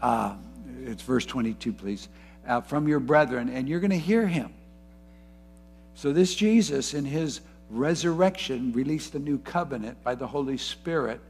Uh, 0.00 0.36
it's 0.84 1.02
verse 1.02 1.26
22, 1.26 1.72
please. 1.72 2.08
Uh, 2.46 2.60
from 2.60 2.88
your 2.88 3.00
brethren, 3.00 3.48
and 3.48 3.68
you're 3.68 3.80
going 3.80 3.90
to 3.90 3.98
hear 3.98 4.26
him. 4.26 4.52
So, 5.94 6.12
this 6.12 6.34
Jesus, 6.34 6.94
in 6.94 7.04
his 7.04 7.40
resurrection 7.70 8.72
released 8.72 9.14
a 9.14 9.18
new 9.18 9.38
covenant 9.38 10.02
by 10.02 10.14
the 10.14 10.26
Holy 10.26 10.58
Spirit 10.58 11.20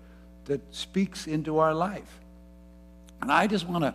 that 0.46 0.60
speaks 0.74 1.26
into 1.26 1.58
our 1.58 1.74
life. 1.74 2.20
And 3.20 3.30
I 3.30 3.46
just 3.46 3.68
want 3.68 3.84
to 3.84 3.94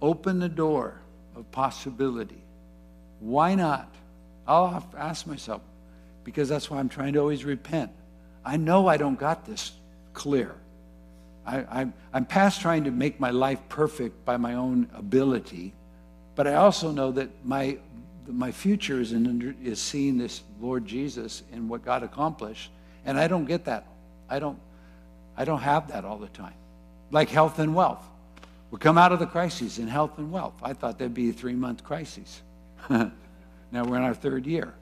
open 0.00 0.38
the 0.38 0.48
door 0.48 1.00
of 1.34 1.50
possibility. 1.50 2.42
Why 3.18 3.54
not? 3.54 3.92
I'll 4.46 4.84
ask 4.96 5.26
myself, 5.26 5.62
because 6.24 6.48
that's 6.48 6.70
why 6.70 6.78
I'm 6.78 6.88
trying 6.88 7.12
to 7.14 7.18
always 7.18 7.44
repent. 7.44 7.90
I 8.44 8.56
know 8.56 8.86
I 8.86 8.96
don't 8.96 9.18
got 9.18 9.44
this 9.44 9.72
clear. 10.12 10.54
I, 11.46 11.88
am 12.14 12.24
past 12.26 12.60
trying 12.60 12.84
to 12.84 12.90
make 12.90 13.18
my 13.18 13.30
life 13.30 13.58
perfect 13.68 14.24
by 14.24 14.36
my 14.36 14.54
own 14.54 14.88
ability, 14.94 15.72
but 16.36 16.46
I 16.46 16.54
also 16.54 16.92
know 16.92 17.10
that 17.12 17.28
my 17.44 17.78
my 18.32 18.52
future 18.52 19.00
is, 19.00 19.12
in, 19.12 19.56
is 19.62 19.80
seeing 19.80 20.18
this 20.18 20.42
Lord 20.60 20.86
Jesus 20.86 21.42
and 21.52 21.68
what 21.68 21.84
God 21.84 22.02
accomplished. 22.02 22.70
And 23.04 23.18
I 23.18 23.28
don't 23.28 23.44
get 23.44 23.64
that. 23.64 23.86
I 24.28 24.38
don't, 24.38 24.58
I 25.36 25.44
don't 25.44 25.60
have 25.60 25.88
that 25.88 26.04
all 26.04 26.18
the 26.18 26.28
time. 26.28 26.54
Like 27.10 27.28
health 27.28 27.58
and 27.58 27.74
wealth. 27.74 28.04
We 28.70 28.78
come 28.78 28.98
out 28.98 29.12
of 29.12 29.18
the 29.18 29.26
crises 29.26 29.78
in 29.78 29.88
health 29.88 30.18
and 30.18 30.30
wealth. 30.30 30.54
I 30.62 30.74
thought 30.74 30.98
there'd 30.98 31.14
be 31.14 31.30
a 31.30 31.32
three 31.32 31.54
month 31.54 31.82
crisis. 31.82 32.42
now 32.90 33.10
we're 33.72 33.96
in 33.96 34.02
our 34.02 34.14
third 34.14 34.46
year. 34.46 34.74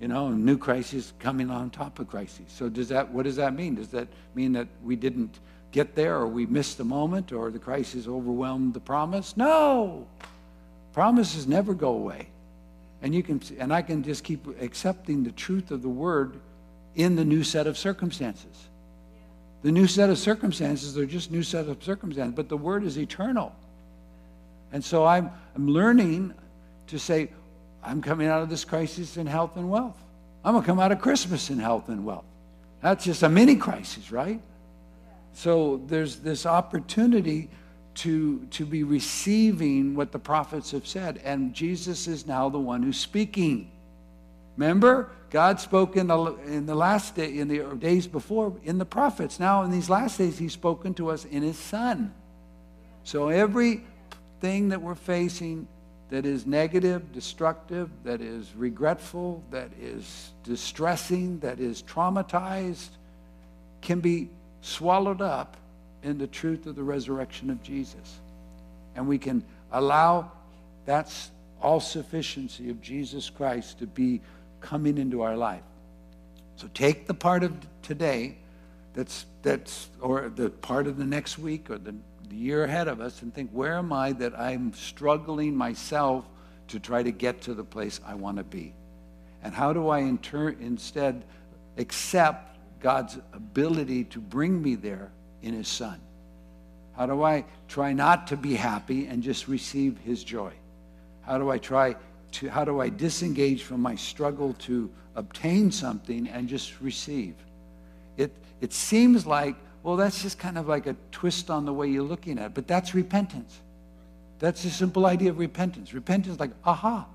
You 0.00 0.08
know, 0.08 0.30
new 0.30 0.58
crises 0.58 1.12
coming 1.18 1.50
on 1.50 1.70
top 1.70 1.98
of 1.98 2.08
crises. 2.08 2.46
So 2.48 2.68
does 2.68 2.88
that 2.88 3.10
what 3.10 3.24
does 3.24 3.36
that 3.36 3.54
mean? 3.54 3.74
Does 3.76 3.88
that 3.88 4.08
mean 4.34 4.52
that 4.54 4.66
we 4.82 4.96
didn't 4.96 5.38
get 5.70 5.94
there 5.94 6.16
or 6.16 6.26
we 6.26 6.46
missed 6.46 6.78
the 6.78 6.84
moment 6.84 7.32
or 7.32 7.50
the 7.50 7.58
crisis 7.58 8.08
overwhelmed 8.08 8.74
the 8.74 8.80
promise? 8.80 9.36
No. 9.36 10.06
Promises 10.92 11.46
never 11.46 11.74
go 11.74 11.90
away. 11.90 12.28
And 13.02 13.14
you 13.14 13.22
can 13.22 13.40
and 13.58 13.72
I 13.72 13.82
can 13.82 14.02
just 14.02 14.22
keep 14.22 14.46
accepting 14.60 15.24
the 15.24 15.32
truth 15.32 15.70
of 15.70 15.82
the 15.82 15.88
word 15.88 16.40
in 16.94 17.16
the 17.16 17.24
new 17.24 17.42
set 17.42 17.66
of 17.66 17.76
circumstances. 17.76 18.68
The 19.62 19.72
new 19.72 19.86
set 19.86 20.10
of 20.10 20.18
circumstances, 20.18 20.94
they're 20.94 21.06
just 21.06 21.30
new 21.30 21.42
set 21.42 21.68
of 21.68 21.82
circumstances, 21.82 22.34
but 22.34 22.48
the 22.48 22.56
word 22.56 22.84
is 22.84 22.98
eternal. 22.98 23.54
And 24.72 24.84
so 24.84 25.04
I'm, 25.04 25.30
I'm 25.54 25.68
learning 25.68 26.34
to 26.88 26.98
say, 26.98 27.30
I'm 27.82 28.02
coming 28.02 28.28
out 28.28 28.42
of 28.42 28.48
this 28.48 28.64
crisis 28.64 29.16
in 29.16 29.26
health 29.26 29.56
and 29.56 29.70
wealth. 29.70 29.96
I'm 30.44 30.52
going 30.54 30.62
to 30.62 30.66
come 30.66 30.80
out 30.80 30.90
of 30.90 31.00
Christmas 31.00 31.50
in 31.50 31.58
health 31.58 31.88
and 31.88 32.04
wealth. 32.04 32.24
That's 32.80 33.04
just 33.04 33.22
a 33.22 33.28
mini 33.28 33.56
crisis, 33.56 34.10
right? 34.10 34.40
So 35.34 35.80
there's 35.86 36.16
this 36.16 36.46
opportunity 36.46 37.48
to, 37.94 38.46
to 38.50 38.64
be 38.64 38.82
receiving 38.82 39.94
what 39.94 40.12
the 40.12 40.18
prophets 40.18 40.70
have 40.70 40.86
said. 40.86 41.20
And 41.24 41.54
Jesus 41.54 42.06
is 42.06 42.26
now 42.26 42.48
the 42.48 42.58
one 42.58 42.82
who's 42.82 42.98
speaking. 42.98 43.70
Remember, 44.56 45.10
God 45.30 45.60
spoke 45.60 45.96
in 45.96 46.08
the, 46.08 46.34
in 46.46 46.66
the 46.66 46.74
last 46.74 47.16
day, 47.16 47.38
in 47.38 47.48
the 47.48 47.60
days 47.76 48.06
before, 48.06 48.54
in 48.64 48.78
the 48.78 48.84
prophets. 48.84 49.40
Now, 49.40 49.62
in 49.62 49.70
these 49.70 49.88
last 49.88 50.18
days, 50.18 50.38
He's 50.38 50.52
spoken 50.52 50.94
to 50.94 51.10
us 51.10 51.24
in 51.24 51.42
His 51.42 51.58
Son. 51.58 52.12
So 53.04 53.28
everything 53.28 54.68
that 54.68 54.80
we're 54.80 54.94
facing 54.94 55.66
that 56.10 56.26
is 56.26 56.46
negative, 56.46 57.10
destructive, 57.12 57.88
that 58.04 58.20
is 58.20 58.54
regretful, 58.54 59.42
that 59.50 59.70
is 59.80 60.32
distressing, 60.44 61.38
that 61.38 61.58
is 61.58 61.82
traumatized, 61.82 62.90
can 63.80 64.00
be 64.00 64.28
swallowed 64.60 65.22
up 65.22 65.56
in 66.02 66.18
the 66.18 66.26
truth 66.26 66.66
of 66.66 66.76
the 66.76 66.82
resurrection 66.82 67.50
of 67.50 67.62
Jesus. 67.62 68.20
And 68.94 69.06
we 69.06 69.18
can 69.18 69.44
allow 69.70 70.30
that 70.86 71.12
all 71.60 71.80
sufficiency 71.80 72.70
of 72.70 72.82
Jesus 72.82 73.30
Christ 73.30 73.78
to 73.78 73.86
be 73.86 74.20
coming 74.60 74.98
into 74.98 75.22
our 75.22 75.36
life. 75.36 75.62
So 76.56 76.68
take 76.74 77.06
the 77.06 77.14
part 77.14 77.44
of 77.44 77.54
today 77.82 78.36
that's 78.94 79.26
that's 79.42 79.88
or 80.00 80.30
the 80.34 80.50
part 80.50 80.86
of 80.86 80.96
the 80.96 81.04
next 81.04 81.38
week 81.38 81.70
or 81.70 81.78
the, 81.78 81.94
the 82.28 82.36
year 82.36 82.64
ahead 82.64 82.88
of 82.88 83.00
us 83.00 83.22
and 83.22 83.34
think, 83.34 83.50
where 83.50 83.78
am 83.78 83.92
I 83.92 84.12
that 84.12 84.38
I'm 84.38 84.72
struggling 84.74 85.56
myself 85.56 86.24
to 86.68 86.78
try 86.78 87.02
to 87.02 87.10
get 87.10 87.42
to 87.42 87.54
the 87.54 87.64
place 87.64 88.00
I 88.06 88.14
want 88.14 88.36
to 88.36 88.44
be? 88.44 88.74
And 89.42 89.54
how 89.54 89.72
do 89.72 89.88
I 89.88 90.00
inter- 90.00 90.50
instead 90.60 91.24
accept 91.78 92.58
God's 92.80 93.18
ability 93.32 94.04
to 94.04 94.20
bring 94.20 94.62
me 94.62 94.74
there 94.74 95.10
in 95.42 95.54
his 95.54 95.68
son? 95.68 96.00
How 96.96 97.06
do 97.06 97.22
I 97.22 97.44
try 97.68 97.92
not 97.92 98.26
to 98.28 98.36
be 98.36 98.54
happy 98.54 99.06
and 99.06 99.22
just 99.22 99.48
receive 99.48 99.98
his 99.98 100.24
joy? 100.24 100.52
How 101.22 101.38
do 101.38 101.50
I 101.50 101.58
try 101.58 101.96
to, 102.32 102.48
how 102.48 102.64
do 102.64 102.80
I 102.80 102.88
disengage 102.88 103.62
from 103.62 103.80
my 103.80 103.94
struggle 103.94 104.54
to 104.60 104.90
obtain 105.14 105.70
something 105.70 106.28
and 106.28 106.48
just 106.48 106.80
receive? 106.80 107.34
It, 108.16 108.32
it 108.60 108.72
seems 108.72 109.26
like, 109.26 109.56
well, 109.82 109.96
that's 109.96 110.22
just 110.22 110.38
kind 110.38 110.58
of 110.58 110.68
like 110.68 110.86
a 110.86 110.96
twist 111.10 111.50
on 111.50 111.64
the 111.64 111.72
way 111.72 111.88
you're 111.88 112.02
looking 112.02 112.38
at 112.38 112.46
it, 112.46 112.54
but 112.54 112.66
that's 112.66 112.94
repentance. 112.94 113.60
That's 114.38 114.62
the 114.62 114.70
simple 114.70 115.06
idea 115.06 115.30
of 115.30 115.38
repentance. 115.38 115.94
Repentance 115.94 116.38
like, 116.40 116.50
aha, 116.64 117.06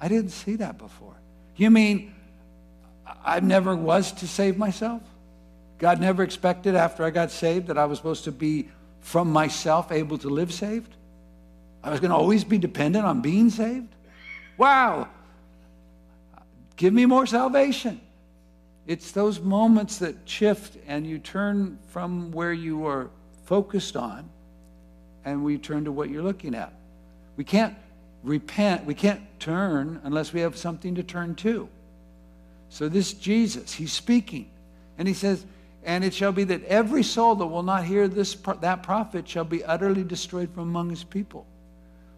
I 0.00 0.08
didn't 0.08 0.30
see 0.30 0.56
that 0.56 0.78
before. 0.78 1.14
You 1.56 1.70
mean 1.70 2.14
I 3.24 3.40
never 3.40 3.74
was 3.74 4.12
to 4.12 4.28
save 4.28 4.56
myself? 4.56 5.02
God 5.80 5.98
never 5.98 6.22
expected 6.22 6.76
after 6.76 7.04
I 7.04 7.10
got 7.10 7.30
saved 7.30 7.68
that 7.68 7.78
I 7.78 7.86
was 7.86 7.98
supposed 7.98 8.24
to 8.24 8.32
be 8.32 8.68
from 9.00 9.32
myself 9.32 9.90
able 9.90 10.18
to 10.18 10.28
live 10.28 10.52
saved? 10.52 10.94
I 11.82 11.90
was 11.90 12.00
going 12.00 12.10
to 12.10 12.16
always 12.16 12.44
be 12.44 12.58
dependent 12.58 13.06
on 13.06 13.22
being 13.22 13.48
saved? 13.48 13.88
Wow. 14.58 15.08
Give 16.76 16.92
me 16.92 17.06
more 17.06 17.26
salvation. 17.26 17.98
It's 18.86 19.12
those 19.12 19.40
moments 19.40 19.98
that 19.98 20.16
shift 20.26 20.76
and 20.86 21.06
you 21.06 21.18
turn 21.18 21.78
from 21.88 22.30
where 22.30 22.52
you 22.52 22.86
are 22.86 23.08
focused 23.46 23.96
on 23.96 24.28
and 25.24 25.42
we 25.42 25.56
turn 25.56 25.84
to 25.84 25.92
what 25.92 26.10
you're 26.10 26.22
looking 26.22 26.54
at. 26.54 26.74
We 27.38 27.44
can't 27.44 27.74
repent, 28.22 28.84
we 28.84 28.94
can't 28.94 29.22
turn 29.38 30.00
unless 30.04 30.34
we 30.34 30.40
have 30.40 30.58
something 30.58 30.94
to 30.96 31.02
turn 31.02 31.36
to. 31.36 31.70
So, 32.68 32.88
this 32.88 33.14
Jesus, 33.14 33.72
he's 33.72 33.92
speaking, 33.92 34.50
and 34.98 35.08
he 35.08 35.14
says, 35.14 35.44
And 35.82 36.04
it 36.04 36.12
shall 36.12 36.32
be 36.32 36.44
that 36.44 36.64
every 36.64 37.02
soul 37.02 37.34
that 37.36 37.46
will 37.46 37.62
not 37.62 37.84
hear 37.84 38.06
this, 38.06 38.34
that 38.34 38.82
prophet 38.82 39.28
shall 39.28 39.44
be 39.44 39.64
utterly 39.64 40.04
destroyed 40.04 40.50
from 40.52 40.64
among 40.64 40.90
his 40.90 41.04
people. 41.04 41.46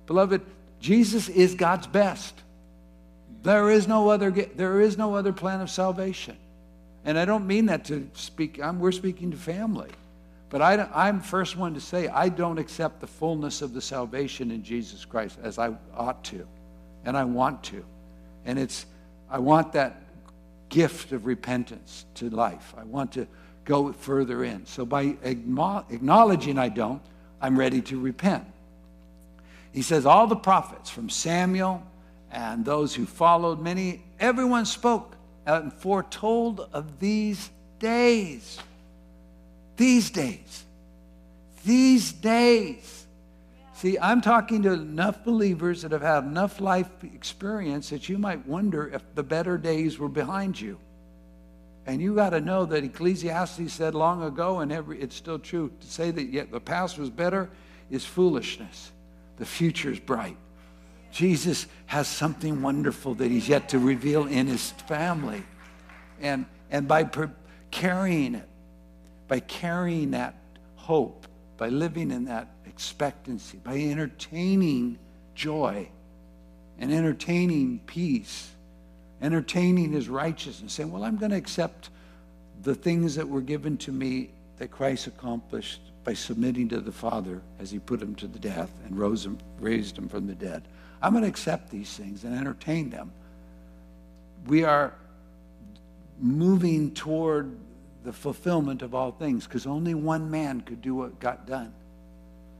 Beloved, 0.06 0.42
Jesus 0.80 1.28
is 1.28 1.54
God's 1.54 1.86
best. 1.86 2.34
There 3.42 3.70
is 3.70 3.86
no 3.86 4.10
other, 4.10 4.30
there 4.30 4.80
is 4.80 4.98
no 4.98 5.14
other 5.14 5.32
plan 5.32 5.60
of 5.60 5.70
salvation. 5.70 6.36
And 7.04 7.18
I 7.18 7.24
don't 7.24 7.46
mean 7.46 7.66
that 7.66 7.84
to 7.86 8.08
speak, 8.14 8.60
I'm, 8.60 8.78
we're 8.78 8.92
speaking 8.92 9.30
to 9.30 9.36
family. 9.36 9.90
But 10.50 10.60
I, 10.60 11.08
am 11.08 11.20
first 11.20 11.56
one 11.56 11.74
to 11.74 11.80
say 11.80 12.08
I 12.08 12.28
don't 12.28 12.58
accept 12.58 13.00
the 13.00 13.06
fullness 13.06 13.62
of 13.62 13.72
the 13.72 13.80
salvation 13.80 14.50
in 14.50 14.62
Jesus 14.62 15.04
Christ 15.04 15.38
as 15.42 15.58
I 15.58 15.74
ought 15.96 16.22
to, 16.24 16.46
and 17.06 17.16
I 17.16 17.24
want 17.24 17.64
to. 17.64 17.82
And 18.44 18.58
it's, 18.58 18.84
I 19.30 19.38
want 19.38 19.72
that 19.72 20.02
gift 20.68 21.12
of 21.12 21.24
repentance 21.24 22.04
to 22.16 22.28
life. 22.28 22.74
I 22.76 22.84
want 22.84 23.12
to 23.12 23.26
go 23.64 23.92
further 23.92 24.44
in. 24.44 24.66
So 24.66 24.84
by 24.84 25.16
acknowledging 25.22 26.58
I 26.58 26.68
don't, 26.68 27.02
I'm 27.40 27.58
ready 27.58 27.80
to 27.82 28.00
repent. 28.00 28.44
He 29.72 29.82
says, 29.82 30.06
All 30.06 30.26
the 30.26 30.36
prophets 30.36 30.90
from 30.90 31.08
Samuel 31.08 31.82
and 32.30 32.64
those 32.64 32.94
who 32.94 33.06
followed, 33.06 33.60
many, 33.60 34.02
everyone 34.20 34.66
spoke 34.66 35.16
and 35.46 35.72
foretold 35.72 36.68
of 36.72 36.98
these 37.00 37.50
days. 37.78 38.58
These 39.76 40.10
days. 40.10 40.64
These 41.64 42.12
days. 42.12 43.06
See, 43.74 43.98
I'm 43.98 44.20
talking 44.20 44.62
to 44.62 44.72
enough 44.72 45.24
believers 45.24 45.82
that 45.82 45.90
have 45.90 46.02
had 46.02 46.24
enough 46.24 46.60
life 46.60 46.88
experience 47.02 47.90
that 47.90 48.08
you 48.08 48.16
might 48.16 48.46
wonder 48.46 48.88
if 48.88 49.02
the 49.14 49.24
better 49.24 49.58
days 49.58 49.98
were 49.98 50.08
behind 50.08 50.60
you. 50.60 50.78
And 51.86 52.00
you 52.00 52.14
got 52.14 52.30
to 52.30 52.40
know 52.40 52.64
that 52.66 52.84
Ecclesiastes 52.84 53.72
said 53.72 53.94
long 53.94 54.22
ago, 54.22 54.60
and 54.60 54.70
every, 54.70 55.00
it's 55.00 55.16
still 55.16 55.38
true, 55.38 55.72
to 55.80 55.86
say 55.86 56.10
that 56.10 56.24
yet 56.24 56.52
the 56.52 56.60
past 56.60 56.98
was 56.98 57.10
better 57.10 57.50
is 57.90 58.04
foolishness. 58.04 58.92
The 59.36 59.46
future 59.46 59.90
is 59.90 59.98
bright. 59.98 60.36
Jesus 61.10 61.66
has 61.86 62.08
something 62.08 62.62
wonderful 62.62 63.14
that 63.14 63.30
he's 63.30 63.48
yet 63.48 63.68
to 63.70 63.78
reveal 63.78 64.26
in 64.26 64.46
his 64.46 64.70
family. 64.70 65.42
And, 66.20 66.46
and 66.70 66.86
by 66.86 67.04
per- 67.04 67.34
carrying 67.70 68.36
it, 68.36 68.48
by 69.28 69.40
carrying 69.40 70.12
that 70.12 70.36
hope, 70.76 71.26
by 71.56 71.68
living 71.68 72.10
in 72.10 72.26
that 72.26 72.48
expectancy, 72.66 73.58
by 73.62 73.76
entertaining 73.76 74.98
joy 75.34 75.88
and 76.78 76.92
entertaining 76.92 77.80
peace, 77.86 78.50
entertaining 79.22 79.92
his 79.92 80.08
righteousness, 80.08 80.74
saying, 80.74 80.90
Well, 80.90 81.04
I'm 81.04 81.16
going 81.16 81.30
to 81.30 81.36
accept 81.36 81.90
the 82.62 82.74
things 82.74 83.14
that 83.14 83.28
were 83.28 83.40
given 83.40 83.76
to 83.78 83.92
me 83.92 84.30
that 84.58 84.70
Christ 84.70 85.06
accomplished 85.06 85.80
by 86.04 86.14
submitting 86.14 86.68
to 86.68 86.80
the 86.80 86.92
Father 86.92 87.40
as 87.58 87.70
he 87.70 87.78
put 87.78 88.02
him 88.02 88.14
to 88.16 88.26
the 88.26 88.38
death 88.38 88.70
and 88.84 88.98
rose 88.98 89.24
him, 89.24 89.38
raised 89.58 89.96
him 89.96 90.08
from 90.08 90.26
the 90.26 90.34
dead. 90.34 90.62
I'm 91.00 91.12
going 91.12 91.22
to 91.22 91.28
accept 91.28 91.70
these 91.70 91.96
things 91.96 92.24
and 92.24 92.36
entertain 92.36 92.90
them. 92.90 93.12
We 94.46 94.64
are 94.64 94.94
moving 96.20 96.92
toward 96.92 97.56
the 98.04 98.12
fulfillment 98.12 98.82
of 98.82 98.94
all 98.94 99.12
things 99.12 99.46
because 99.46 99.66
only 99.66 99.94
one 99.94 100.30
man 100.30 100.60
could 100.60 100.82
do 100.82 100.94
what 100.94 101.18
got 101.20 101.46
done. 101.46 101.72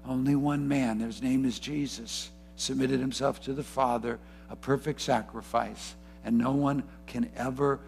Only 0.07 0.35
one 0.35 0.67
man, 0.67 1.01
his 1.01 1.23
name 1.23 1.45
is 1.45 1.59
Jesus, 1.59 2.31
submitted 2.57 3.01
himself 3.01 3.41
to 3.43 3.53
the 3.53 3.63
Father, 3.63 4.19
a 4.51 4.57
perfect 4.57 5.01
sacrifice, 5.01 5.95
and 6.25 6.39
no 6.39 6.53
one 6.53 6.83
can 7.07 7.31
ever 7.37 7.81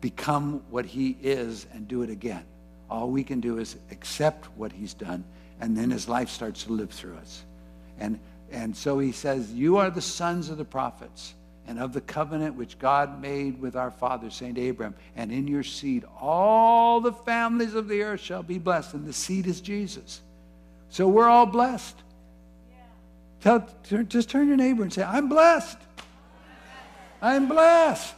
become 0.00 0.62
what 0.70 0.84
he 0.84 1.16
is 1.22 1.66
and 1.72 1.88
do 1.88 2.02
it 2.02 2.10
again. 2.10 2.44
All 2.90 3.08
we 3.08 3.24
can 3.24 3.40
do 3.40 3.58
is 3.58 3.76
accept 3.90 4.46
what 4.56 4.70
he's 4.70 4.94
done, 4.94 5.24
and 5.60 5.76
then 5.76 5.90
his 5.90 6.08
life 6.08 6.28
starts 6.28 6.64
to 6.64 6.72
live 6.72 6.90
through 6.90 7.16
us. 7.16 7.42
And, 7.98 8.18
and 8.50 8.76
so 8.76 8.98
he 8.98 9.12
says, 9.12 9.52
You 9.52 9.78
are 9.78 9.90
the 9.90 10.02
sons 10.02 10.50
of 10.50 10.58
the 10.58 10.64
prophets 10.64 11.34
and 11.66 11.78
of 11.78 11.92
the 11.92 12.00
covenant 12.00 12.56
which 12.56 12.78
God 12.78 13.20
made 13.22 13.60
with 13.60 13.76
our 13.76 13.90
father, 13.90 14.30
St. 14.30 14.58
Abraham. 14.58 14.94
And 15.16 15.32
in 15.32 15.48
your 15.48 15.62
seed, 15.62 16.04
all 16.20 17.00
the 17.00 17.12
families 17.12 17.74
of 17.74 17.88
the 17.88 18.02
earth 18.02 18.20
shall 18.20 18.42
be 18.42 18.58
blessed. 18.58 18.94
And 18.94 19.06
the 19.06 19.12
seed 19.12 19.46
is 19.46 19.60
Jesus. 19.60 20.20
So 20.90 21.08
we're 21.08 21.28
all 21.28 21.46
blessed. 21.46 21.96
Yeah. 22.70 23.60
Tell, 23.88 24.04
just 24.04 24.28
turn 24.28 24.48
your 24.48 24.56
neighbor 24.56 24.82
and 24.82 24.92
say, 24.92 25.02
I'm 25.02 25.28
blessed. 25.28 25.78
I'm 27.24 27.48
blessed. 27.48 28.14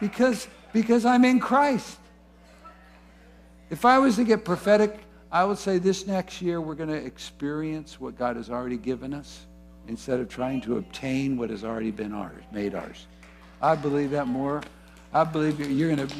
Because, 0.00 0.46
because 0.72 1.04
I'm 1.04 1.24
in 1.24 1.40
Christ. 1.40 1.98
If 3.70 3.84
I 3.84 3.98
was 3.98 4.14
to 4.16 4.24
get 4.24 4.44
prophetic, 4.44 5.00
I 5.32 5.44
would 5.44 5.58
say 5.58 5.78
this 5.78 6.06
next 6.06 6.40
year 6.40 6.60
we're 6.60 6.76
going 6.76 6.90
to 6.90 6.94
experience 6.94 8.00
what 8.00 8.16
God 8.16 8.36
has 8.36 8.50
already 8.50 8.76
given 8.76 9.12
us 9.12 9.46
instead 9.88 10.20
of 10.20 10.28
trying 10.28 10.60
to 10.60 10.76
obtain 10.76 11.36
what 11.36 11.50
has 11.50 11.64
already 11.64 11.90
been 11.90 12.12
ours, 12.12 12.44
made 12.52 12.76
ours. 12.76 13.08
I 13.60 13.74
believe 13.74 14.12
that 14.12 14.28
more. 14.28 14.62
I 15.12 15.24
believe 15.24 15.58
you're 15.58 15.94
going 15.94 16.06
to, 16.06 16.14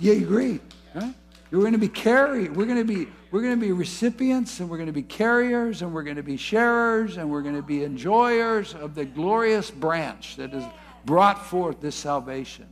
yeah, 0.00 0.14
you 0.14 0.24
agree, 0.24 0.60
right? 0.94 1.14
You're 1.50 1.60
going 1.60 1.74
to 1.74 1.78
be 1.78 1.88
carry. 1.88 2.48
We're 2.48 2.66
going 2.66 2.78
to 2.78 2.84
be 2.84 3.06
we're 3.30 3.42
going 3.42 3.54
to 3.54 3.60
be 3.60 3.72
recipients 3.72 4.60
and 4.60 4.70
we're 4.70 4.78
going 4.78 4.86
to 4.86 4.92
be 4.92 5.02
carriers 5.02 5.82
and 5.82 5.92
we're 5.92 6.02
going 6.02 6.16
to 6.16 6.22
be 6.22 6.38
sharers 6.38 7.18
and 7.18 7.30
we're 7.30 7.42
going 7.42 7.56
to 7.56 7.62
be 7.62 7.84
enjoyers 7.84 8.72
of 8.74 8.94
the 8.94 9.04
glorious 9.04 9.70
branch 9.70 10.36
that 10.36 10.54
is 10.54 10.64
brought 11.08 11.46
forth 11.46 11.80
this 11.80 11.96
salvation. 11.96 12.66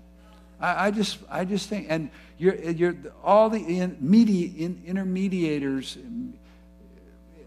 I, 0.61 0.88
I 0.88 0.90
just 0.90 1.18
I 1.31 1.46
just 1.46 1.70
think 1.70 1.87
and 1.88 2.11
you're 2.37 2.55
you're 2.55 2.94
all 3.25 3.49
the 3.49 3.59
in, 3.59 3.96
media, 3.99 4.51
in, 4.59 4.83
intermediators, 4.87 5.96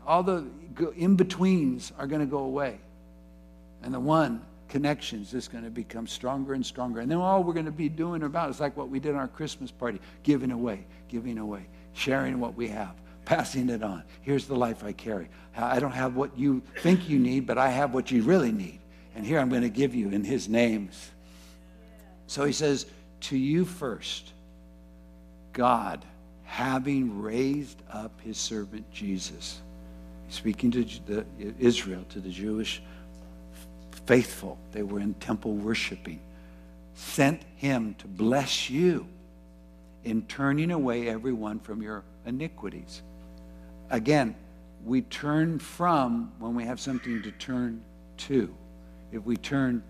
all 0.05 0.23
the 0.23 0.47
in 0.97 1.15
betweens 1.15 1.93
are 1.99 2.07
going 2.07 2.21
to 2.21 2.27
go 2.27 2.39
away. 2.39 2.79
And 3.83 3.93
the 3.93 3.99
one 3.99 4.41
connections 4.67 5.27
is 5.27 5.31
just 5.31 5.51
going 5.51 5.63
to 5.63 5.69
become 5.69 6.07
stronger 6.07 6.55
and 6.55 6.65
stronger. 6.65 7.01
And 7.01 7.11
then 7.11 7.19
all 7.19 7.43
we're 7.43 7.53
going 7.53 7.65
to 7.65 7.71
be 7.71 7.87
doing 7.87 8.23
about 8.23 8.49
is 8.49 8.59
like 8.59 8.75
what 8.75 8.89
we 8.89 8.99
did 8.99 9.11
on 9.11 9.17
our 9.17 9.27
Christmas 9.27 9.69
party 9.69 9.99
giving 10.23 10.51
away, 10.51 10.85
giving 11.07 11.37
away, 11.37 11.67
sharing 11.93 12.39
what 12.39 12.55
we 12.55 12.67
have, 12.69 12.95
passing 13.25 13.69
it 13.69 13.83
on. 13.83 14.01
Here's 14.21 14.47
the 14.47 14.55
life 14.55 14.83
I 14.83 14.93
carry. 14.93 15.29
I 15.55 15.79
don't 15.79 15.91
have 15.91 16.15
what 16.15 16.35
you 16.35 16.63
think 16.81 17.07
you 17.07 17.19
need, 17.19 17.45
but 17.45 17.59
I 17.59 17.69
have 17.69 17.93
what 17.93 18.09
you 18.09 18.23
really 18.23 18.51
need. 18.51 18.79
And 19.15 19.25
here 19.25 19.39
I'm 19.39 19.49
going 19.49 19.63
to 19.63 19.69
give 19.69 19.95
you 19.95 20.09
in 20.09 20.23
his 20.23 20.47
names. 20.47 21.09
So 22.27 22.45
he 22.45 22.53
says, 22.53 22.85
To 23.21 23.37
you 23.37 23.65
first, 23.65 24.31
God, 25.53 26.05
having 26.43 27.21
raised 27.21 27.81
up 27.91 28.19
his 28.21 28.37
servant 28.37 28.91
Jesus 28.91 29.61
speaking 30.29 30.71
to 30.71 30.83
the, 30.83 31.25
Israel, 31.59 32.05
to 32.09 32.19
the 32.19 32.29
Jewish 32.29 32.81
faithful. 34.05 34.57
They 34.71 34.83
were 34.83 34.99
in 34.99 35.13
temple 35.15 35.53
worshiping. 35.53 36.19
Sent 36.95 37.43
him 37.55 37.95
to 37.99 38.07
bless 38.07 38.69
you 38.69 39.07
in 40.03 40.23
turning 40.23 40.71
away 40.71 41.09
everyone 41.09 41.59
from 41.59 41.81
your 41.81 42.03
iniquities. 42.25 43.01
Again, 43.89 44.35
we 44.83 45.01
turn 45.01 45.59
from 45.59 46.31
when 46.39 46.55
we 46.55 46.63
have 46.63 46.79
something 46.79 47.21
to 47.21 47.31
turn 47.31 47.83
to. 48.17 48.53
If 49.11 49.25
we 49.25 49.37
turn 49.37 49.83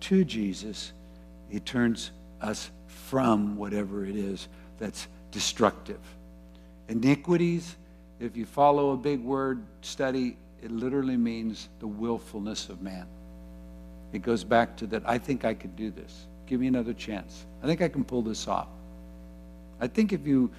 to 0.00 0.24
Jesus, 0.24 0.92
he 1.48 1.60
turns 1.60 2.10
us 2.40 2.70
from 2.86 3.56
whatever 3.56 4.04
it 4.04 4.16
is 4.16 4.48
that's 4.78 5.06
destructive. 5.30 6.00
Iniquities 6.88 7.76
if 8.20 8.36
you 8.36 8.46
follow 8.46 8.92
a 8.92 8.96
big 8.96 9.20
word 9.20 9.62
study, 9.82 10.36
it 10.62 10.70
literally 10.70 11.16
means 11.16 11.68
the 11.80 11.86
willfulness 11.86 12.68
of 12.68 12.80
man. 12.80 13.06
It 14.12 14.22
goes 14.22 14.44
back 14.44 14.76
to 14.78 14.86
that 14.88 15.02
I 15.04 15.18
think 15.18 15.44
I 15.44 15.54
could 15.54 15.76
do 15.76 15.90
this. 15.90 16.26
Give 16.46 16.60
me 16.60 16.68
another 16.68 16.94
chance. 16.94 17.44
I 17.62 17.66
think 17.66 17.82
I 17.82 17.88
can 17.88 18.04
pull 18.04 18.22
this 18.22 18.46
off. 18.46 18.68
I 19.80 19.88
think 19.88 20.12
if 20.12 20.26
you, 20.26 20.50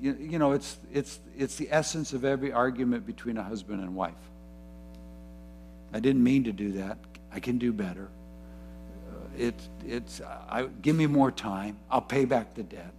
you, 0.00 0.16
you 0.18 0.38
know, 0.38 0.52
it's, 0.52 0.78
it's, 0.92 1.18
it's 1.36 1.56
the 1.56 1.68
essence 1.70 2.12
of 2.12 2.24
every 2.24 2.52
argument 2.52 3.06
between 3.06 3.36
a 3.36 3.42
husband 3.42 3.82
and 3.82 3.94
wife. 3.94 4.14
I 5.92 5.98
didn't 5.98 6.22
mean 6.22 6.44
to 6.44 6.52
do 6.52 6.72
that. 6.72 6.98
I 7.32 7.40
can 7.40 7.58
do 7.58 7.72
better. 7.72 8.08
Uh, 9.08 9.14
it, 9.38 9.54
it's, 9.86 10.20
I, 10.20 10.68
give 10.82 10.96
me 10.96 11.06
more 11.06 11.30
time. 11.30 11.76
I'll 11.90 12.00
pay 12.00 12.24
back 12.24 12.54
the 12.54 12.62
debt. 12.62 12.92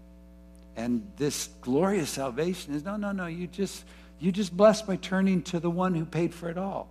And 0.75 1.05
this 1.17 1.49
glorious 1.61 2.09
salvation 2.09 2.73
is 2.73 2.83
no, 2.85 2.95
no, 2.97 3.11
no. 3.11 3.27
You 3.27 3.47
just, 3.47 3.83
you 4.19 4.31
just 4.31 4.55
blessed 4.55 4.87
by 4.87 4.95
turning 4.95 5.41
to 5.43 5.59
the 5.59 5.69
one 5.69 5.93
who 5.93 6.05
paid 6.05 6.33
for 6.33 6.49
it 6.49 6.57
all. 6.57 6.87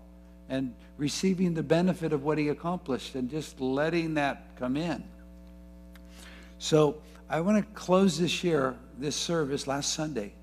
and 0.50 0.74
receiving 0.98 1.54
the 1.54 1.62
benefit 1.62 2.12
of 2.12 2.24
what 2.24 2.36
he 2.36 2.48
accomplished 2.48 3.14
and 3.14 3.30
just 3.30 3.58
letting 3.60 4.14
that 4.14 4.42
come 4.58 4.76
in. 4.76 5.02
So 6.58 7.00
I 7.28 7.40
want 7.40 7.64
to 7.64 7.72
close 7.72 8.18
this 8.18 8.44
year, 8.44 8.76
this 8.98 9.16
service 9.16 9.66
last 9.66 9.94
Sunday. 9.94 10.34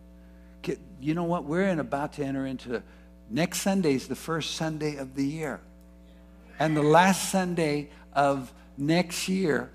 You 0.99 1.13
know 1.13 1.25
what? 1.25 1.43
We're 1.43 1.67
in 1.67 1.79
about 1.79 2.13
to 2.13 2.23
enter 2.23 2.47
into 2.47 2.81
next 3.29 3.61
Sunday 3.61 3.93
is 3.93 4.07
the 4.07 4.15
first 4.15 4.55
Sunday 4.55 4.95
of 4.95 5.13
the 5.13 5.25
year. 5.25 5.59
And 6.59 6.75
the 6.75 6.83
last 6.83 7.29
Sunday 7.29 7.89
of 8.13 8.51
next 8.77 9.27
year 9.29 9.69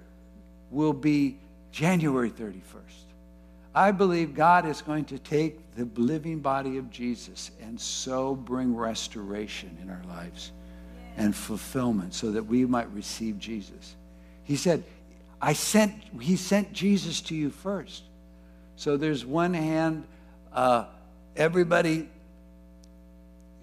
will 0.71 0.93
be 0.93 1.39
January 1.71 2.31
31st. 2.31 2.63
I 3.75 3.91
believe 3.91 4.35
God 4.35 4.67
is 4.67 4.83
going 4.83 5.07
to 5.07 5.19
take 5.19 5.75
the 5.77 5.89
living 6.01 6.41
body 6.41 6.77
of 6.77 6.91
Jesus 6.91 7.51
and 7.63 7.81
so 7.81 8.35
bring 8.35 8.77
restoration 8.77 9.77
in 9.81 9.89
our 9.89 10.03
lives 10.09 10.53
and 11.17 11.35
fulfillment 11.35 12.13
so 12.15 12.31
that 12.33 12.43
we 12.43 12.67
might 12.67 12.91
receive 12.93 13.39
Jesus. 13.39 13.97
He 14.45 14.57
said, 14.57 14.85
I 15.41 15.55
sent, 15.55 15.95
he 16.21 16.37
sent 16.37 16.73
Jesus 16.73 17.21
to 17.23 17.35
you 17.35 17.51
first. 17.51 18.03
So 18.77 18.97
there's 18.97 19.25
one 19.25 19.55
hand, 19.55 20.05
uh, 20.53 20.87
everybody 21.37 22.09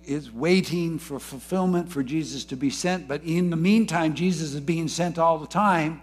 is 0.06 0.32
waiting 0.32 1.00
for 1.00 1.20
fulfillment 1.20 1.90
for 1.90 2.04
Jesus 2.04 2.46
to 2.46 2.56
be 2.56 2.70
sent, 2.70 3.08
but 3.08 3.24
in 3.24 3.50
the 3.50 3.56
meantime, 3.56 4.14
Jesus 4.14 4.54
is 4.54 4.60
being 4.60 4.88
sent 4.88 5.18
all 5.18 5.38
the 5.38 5.48
time 5.48 6.02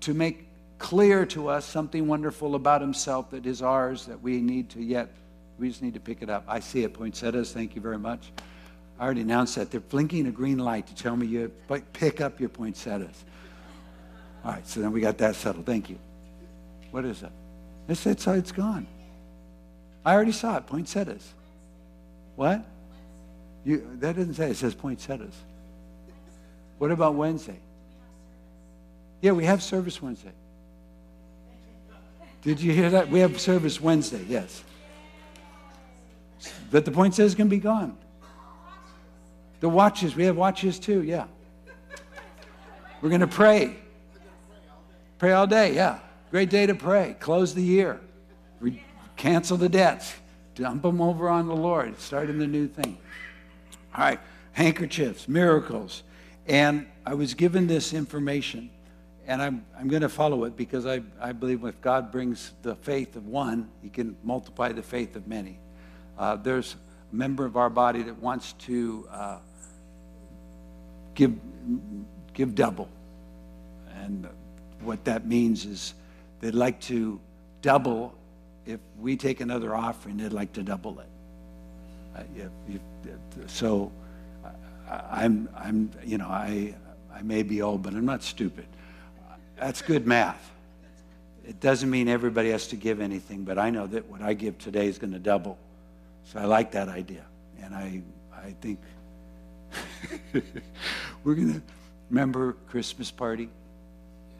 to 0.00 0.14
make 0.14 0.46
clear 0.78 1.24
to 1.26 1.48
us 1.48 1.64
something 1.64 2.06
wonderful 2.06 2.54
about 2.54 2.80
himself 2.80 3.30
that 3.30 3.46
is 3.46 3.62
ours 3.62 4.06
that 4.06 4.20
we 4.20 4.40
need 4.40 4.68
to 4.70 4.82
yet, 4.82 5.08
we 5.58 5.68
just 5.68 5.82
need 5.82 5.94
to 5.94 6.00
pick 6.00 6.22
it 6.22 6.28
up. 6.28 6.44
I 6.46 6.60
see 6.60 6.84
it, 6.84 6.92
poinsettias. 6.92 7.52
Thank 7.52 7.74
you 7.74 7.80
very 7.80 7.98
much. 7.98 8.30
I 8.98 9.04
already 9.04 9.22
announced 9.22 9.56
that. 9.56 9.70
They're 9.70 9.80
blinking 9.80 10.26
a 10.26 10.30
green 10.30 10.58
light 10.58 10.86
to 10.88 10.94
tell 10.94 11.16
me 11.16 11.26
you 11.26 11.50
pick 11.92 12.20
up 12.20 12.40
your 12.40 12.48
poinsettias. 12.48 13.24
All 14.44 14.52
right, 14.52 14.66
so 14.66 14.80
then 14.80 14.92
we 14.92 15.00
got 15.00 15.18
that 15.18 15.34
settled. 15.34 15.66
Thank 15.66 15.90
you. 15.90 15.98
What 16.90 17.04
is 17.04 17.22
it? 17.22 17.32
It's, 17.88 18.06
it's, 18.06 18.26
it's 18.26 18.52
gone. 18.52 18.86
I 20.04 20.14
already 20.14 20.32
saw 20.32 20.56
it, 20.56 20.66
poinsettias. 20.66 21.32
What? 22.36 22.64
You, 23.66 23.84
that 23.94 24.14
doesn't 24.14 24.34
say 24.34 24.50
it. 24.52 24.56
says 24.56 24.76
poinsettias. 24.76 25.34
What 26.78 26.92
about 26.92 27.16
Wednesday? 27.16 27.58
Yeah, 29.20 29.32
we 29.32 29.44
have 29.44 29.60
service 29.60 30.00
Wednesday. 30.00 30.30
Did 32.42 32.60
you 32.60 32.72
hear 32.72 32.90
that? 32.90 33.10
We 33.10 33.18
have 33.18 33.40
service 33.40 33.80
Wednesday, 33.80 34.24
yes. 34.28 34.62
But 36.70 36.84
the 36.84 36.92
poinsettias 36.92 37.34
can 37.34 37.48
be 37.48 37.58
gone. 37.58 37.96
The 39.58 39.68
watches, 39.68 40.14
we 40.14 40.26
have 40.26 40.36
watches 40.36 40.78
too, 40.78 41.02
yeah. 41.02 41.24
We're 43.00 43.08
going 43.08 43.20
to 43.20 43.26
pray. 43.26 43.78
Pray 45.18 45.32
all 45.32 45.48
day, 45.48 45.74
yeah. 45.74 45.98
Great 46.30 46.50
day 46.50 46.66
to 46.66 46.74
pray. 46.76 47.16
Close 47.18 47.52
the 47.52 47.64
year. 47.64 48.00
Re- 48.60 48.80
cancel 49.16 49.56
the 49.56 49.68
debts. 49.68 50.14
Dump 50.54 50.82
them 50.82 51.00
over 51.00 51.28
on 51.28 51.48
the 51.48 51.56
Lord. 51.56 51.98
Starting 51.98 52.38
the 52.38 52.46
new 52.46 52.68
thing. 52.68 52.98
All 53.96 54.04
right, 54.04 54.20
handkerchiefs, 54.52 55.26
miracles. 55.26 56.02
And 56.46 56.86
I 57.06 57.14
was 57.14 57.32
given 57.32 57.66
this 57.66 57.94
information, 57.94 58.68
and 59.26 59.40
I'm, 59.40 59.64
I'm 59.78 59.88
going 59.88 60.02
to 60.02 60.10
follow 60.10 60.44
it 60.44 60.54
because 60.54 60.84
I, 60.84 61.00
I 61.18 61.32
believe 61.32 61.64
if 61.64 61.80
God 61.80 62.12
brings 62.12 62.52
the 62.60 62.74
faith 62.74 63.16
of 63.16 63.26
one, 63.26 63.70
he 63.82 63.88
can 63.88 64.14
multiply 64.22 64.72
the 64.72 64.82
faith 64.82 65.16
of 65.16 65.26
many. 65.26 65.58
Uh, 66.18 66.36
there's 66.36 66.76
a 67.10 67.16
member 67.16 67.46
of 67.46 67.56
our 67.56 67.70
body 67.70 68.02
that 68.02 68.18
wants 68.18 68.52
to 68.52 69.08
uh, 69.10 69.38
give, 71.14 71.32
give 72.34 72.54
double. 72.54 72.90
And 74.02 74.28
what 74.82 75.06
that 75.06 75.26
means 75.26 75.64
is 75.64 75.94
they'd 76.40 76.54
like 76.54 76.80
to 76.82 77.18
double. 77.62 78.14
If 78.66 78.80
we 78.98 79.16
take 79.16 79.40
another 79.40 79.74
offering, 79.74 80.18
they'd 80.18 80.34
like 80.34 80.52
to 80.52 80.62
double 80.62 81.00
it. 81.00 81.08
If, 82.36 82.80
so 83.46 83.92
I'm, 84.88 85.48
I'm, 85.56 85.90
you 86.04 86.18
know, 86.18 86.28
I, 86.28 86.74
I 87.14 87.22
may 87.22 87.42
be 87.42 87.62
old, 87.62 87.82
but 87.82 87.94
I'm 87.94 88.06
not 88.06 88.22
stupid. 88.22 88.66
That's 89.56 89.82
good 89.82 90.06
math. 90.06 90.52
It 91.46 91.60
doesn't 91.60 91.88
mean 91.88 92.08
everybody 92.08 92.50
has 92.50 92.68
to 92.68 92.76
give 92.76 93.00
anything, 93.00 93.44
but 93.44 93.58
I 93.58 93.70
know 93.70 93.86
that 93.86 94.06
what 94.06 94.20
I 94.20 94.34
give 94.34 94.58
today 94.58 94.86
is 94.86 94.98
going 94.98 95.12
to 95.12 95.18
double. 95.18 95.58
So 96.24 96.40
I 96.40 96.44
like 96.44 96.72
that 96.72 96.88
idea. 96.88 97.24
And 97.62 97.74
I, 97.74 98.02
I 98.34 98.54
think 98.60 98.80
we're 101.24 101.34
going 101.34 101.54
to 101.54 101.62
remember 102.10 102.56
Christmas 102.68 103.10
party. 103.10 103.46
Do 103.46 103.50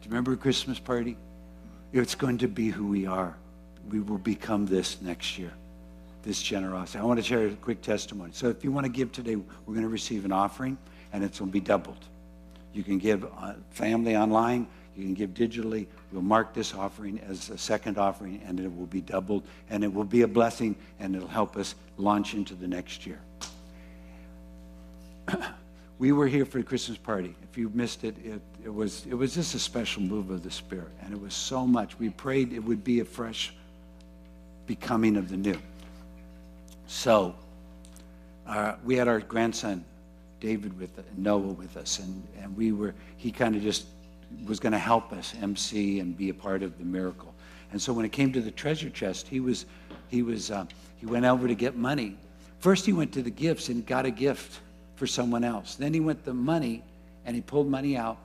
you 0.03 0.09
remember 0.09 0.35
Christmas 0.35 0.79
party? 0.79 1.17
It's 1.93 2.15
going 2.15 2.39
to 2.39 2.47
be 2.47 2.69
who 2.69 2.87
we 2.87 3.05
are. 3.05 3.35
We 3.89 4.01
will 4.01 4.17
become 4.17 4.65
this 4.65 5.01
next 5.01 5.37
year 5.37 5.53
this 6.27 6.41
generosity. 6.41 6.99
I 6.99 7.03
want 7.05 7.19
to 7.19 7.25
share 7.25 7.47
a 7.47 7.51
quick 7.55 7.81
testimony. 7.81 8.31
So 8.33 8.49
if 8.49 8.61
you 8.61 8.71
want 8.71 8.85
to 8.85 8.91
give 8.91 9.13
today, 9.13 9.37
we're 9.37 9.73
going 9.73 9.81
to 9.83 9.87
receive 9.87 10.25
an 10.25 10.33
offering, 10.33 10.77
and 11.13 11.23
it's 11.23 11.39
going 11.39 11.49
to 11.49 11.53
be 11.53 11.61
doubled. 11.61 12.05
You 12.73 12.83
can 12.83 12.97
give 12.97 13.23
uh, 13.23 13.53
family 13.71 14.17
online. 14.17 14.67
You 14.97 15.05
can 15.05 15.13
give 15.13 15.29
digitally. 15.29 15.87
We'll 16.11 16.21
mark 16.21 16.53
this 16.53 16.73
offering 16.73 17.21
as 17.21 17.49
a 17.49 17.57
second 17.57 17.97
offering, 17.97 18.41
and 18.45 18.59
it 18.59 18.75
will 18.75 18.87
be 18.87 18.99
doubled, 18.99 19.43
and 19.69 19.85
it 19.85 19.93
will 19.93 20.03
be 20.03 20.23
a 20.23 20.27
blessing, 20.27 20.75
and 20.99 21.15
it'll 21.15 21.29
help 21.29 21.55
us 21.55 21.75
launch 21.97 22.33
into 22.33 22.55
the 22.55 22.67
next 22.67 23.05
year. 23.05 23.19
we 25.97 26.11
were 26.11 26.27
here 26.27 26.43
for 26.43 26.57
the 26.57 26.63
Christmas 26.65 26.97
party. 26.97 27.33
If 27.49 27.57
you 27.57 27.71
missed 27.73 28.03
it, 28.03 28.15
it, 28.25 28.41
it, 28.65 28.73
was, 28.73 29.05
it 29.09 29.13
was 29.13 29.33
just 29.33 29.55
a 29.55 29.59
special 29.59 30.01
move 30.01 30.29
of 30.29 30.43
the 30.43 30.51
Spirit, 30.51 30.89
and 31.03 31.13
it 31.13 31.21
was 31.21 31.33
so 31.33 31.65
much. 31.65 31.97
We 31.97 32.09
prayed 32.09 32.51
it 32.51 32.59
would 32.59 32.83
be 32.83 32.99
a 32.99 33.05
fresh 33.05 33.53
becoming 34.65 35.15
of 35.15 35.29
the 35.29 35.37
new. 35.37 35.57
So 36.87 37.35
uh, 38.47 38.75
we 38.83 38.95
had 38.95 39.07
our 39.07 39.19
grandson 39.19 39.83
David 40.39 40.77
with 40.79 40.91
Noah 41.17 41.39
with 41.39 41.77
us, 41.77 41.99
and, 41.99 42.25
and 42.41 42.55
we 42.55 42.71
were 42.71 42.93
he 43.17 43.31
kind 43.31 43.55
of 43.55 43.61
just 43.61 43.85
was 44.45 44.59
going 44.59 44.71
to 44.71 44.79
help 44.79 45.13
us 45.13 45.33
MC 45.41 45.99
and 45.99 46.17
be 46.17 46.29
a 46.29 46.33
part 46.33 46.63
of 46.63 46.77
the 46.77 46.83
miracle. 46.83 47.33
And 47.71 47.81
so 47.81 47.93
when 47.93 48.05
it 48.05 48.11
came 48.11 48.31
to 48.33 48.41
the 48.41 48.51
treasure 48.51 48.89
chest, 48.89 49.27
he 49.27 49.39
was 49.39 49.65
he 50.07 50.21
was 50.21 50.51
uh, 50.51 50.65
he 50.97 51.05
went 51.05 51.25
over 51.25 51.47
to 51.47 51.55
get 51.55 51.75
money. 51.75 52.15
First 52.59 52.85
he 52.85 52.93
went 52.93 53.11
to 53.13 53.21
the 53.21 53.29
gifts 53.29 53.69
and 53.69 53.85
got 53.85 54.05
a 54.05 54.11
gift 54.11 54.59
for 54.95 55.07
someone 55.07 55.43
else. 55.43 55.75
Then 55.75 55.93
he 55.93 55.99
went 55.99 56.23
the 56.23 56.33
money 56.33 56.83
and 57.25 57.35
he 57.35 57.41
pulled 57.41 57.69
money 57.69 57.97
out 57.97 58.17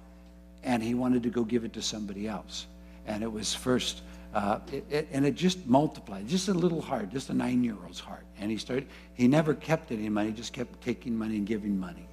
and 0.62 0.82
he 0.82 0.94
wanted 0.94 1.22
to 1.24 1.30
go 1.30 1.42
give 1.42 1.64
it 1.64 1.72
to 1.74 1.82
somebody 1.82 2.28
else. 2.28 2.66
And 3.06 3.22
it 3.22 3.30
was 3.30 3.54
first 3.54 4.02
uh, 4.34 4.60
it, 4.70 5.08
and 5.12 5.26
it 5.26 5.34
just 5.34 5.66
multiplied, 5.66 6.26
just 6.26 6.48
a 6.48 6.54
little 6.54 6.80
heart, 6.80 7.10
just 7.10 7.30
a 7.30 7.34
nine-year-old's 7.34 8.00
heart. 8.00 8.24
And 8.38 8.50
he 8.50 8.56
started, 8.56 8.86
he 9.14 9.28
never 9.28 9.54
kept 9.54 9.92
any 9.92 10.08
money, 10.08 10.32
just 10.32 10.52
kept 10.52 10.80
taking 10.80 11.16
money 11.16 11.36
and 11.36 11.46
giving 11.46 11.78
money. 11.78 12.08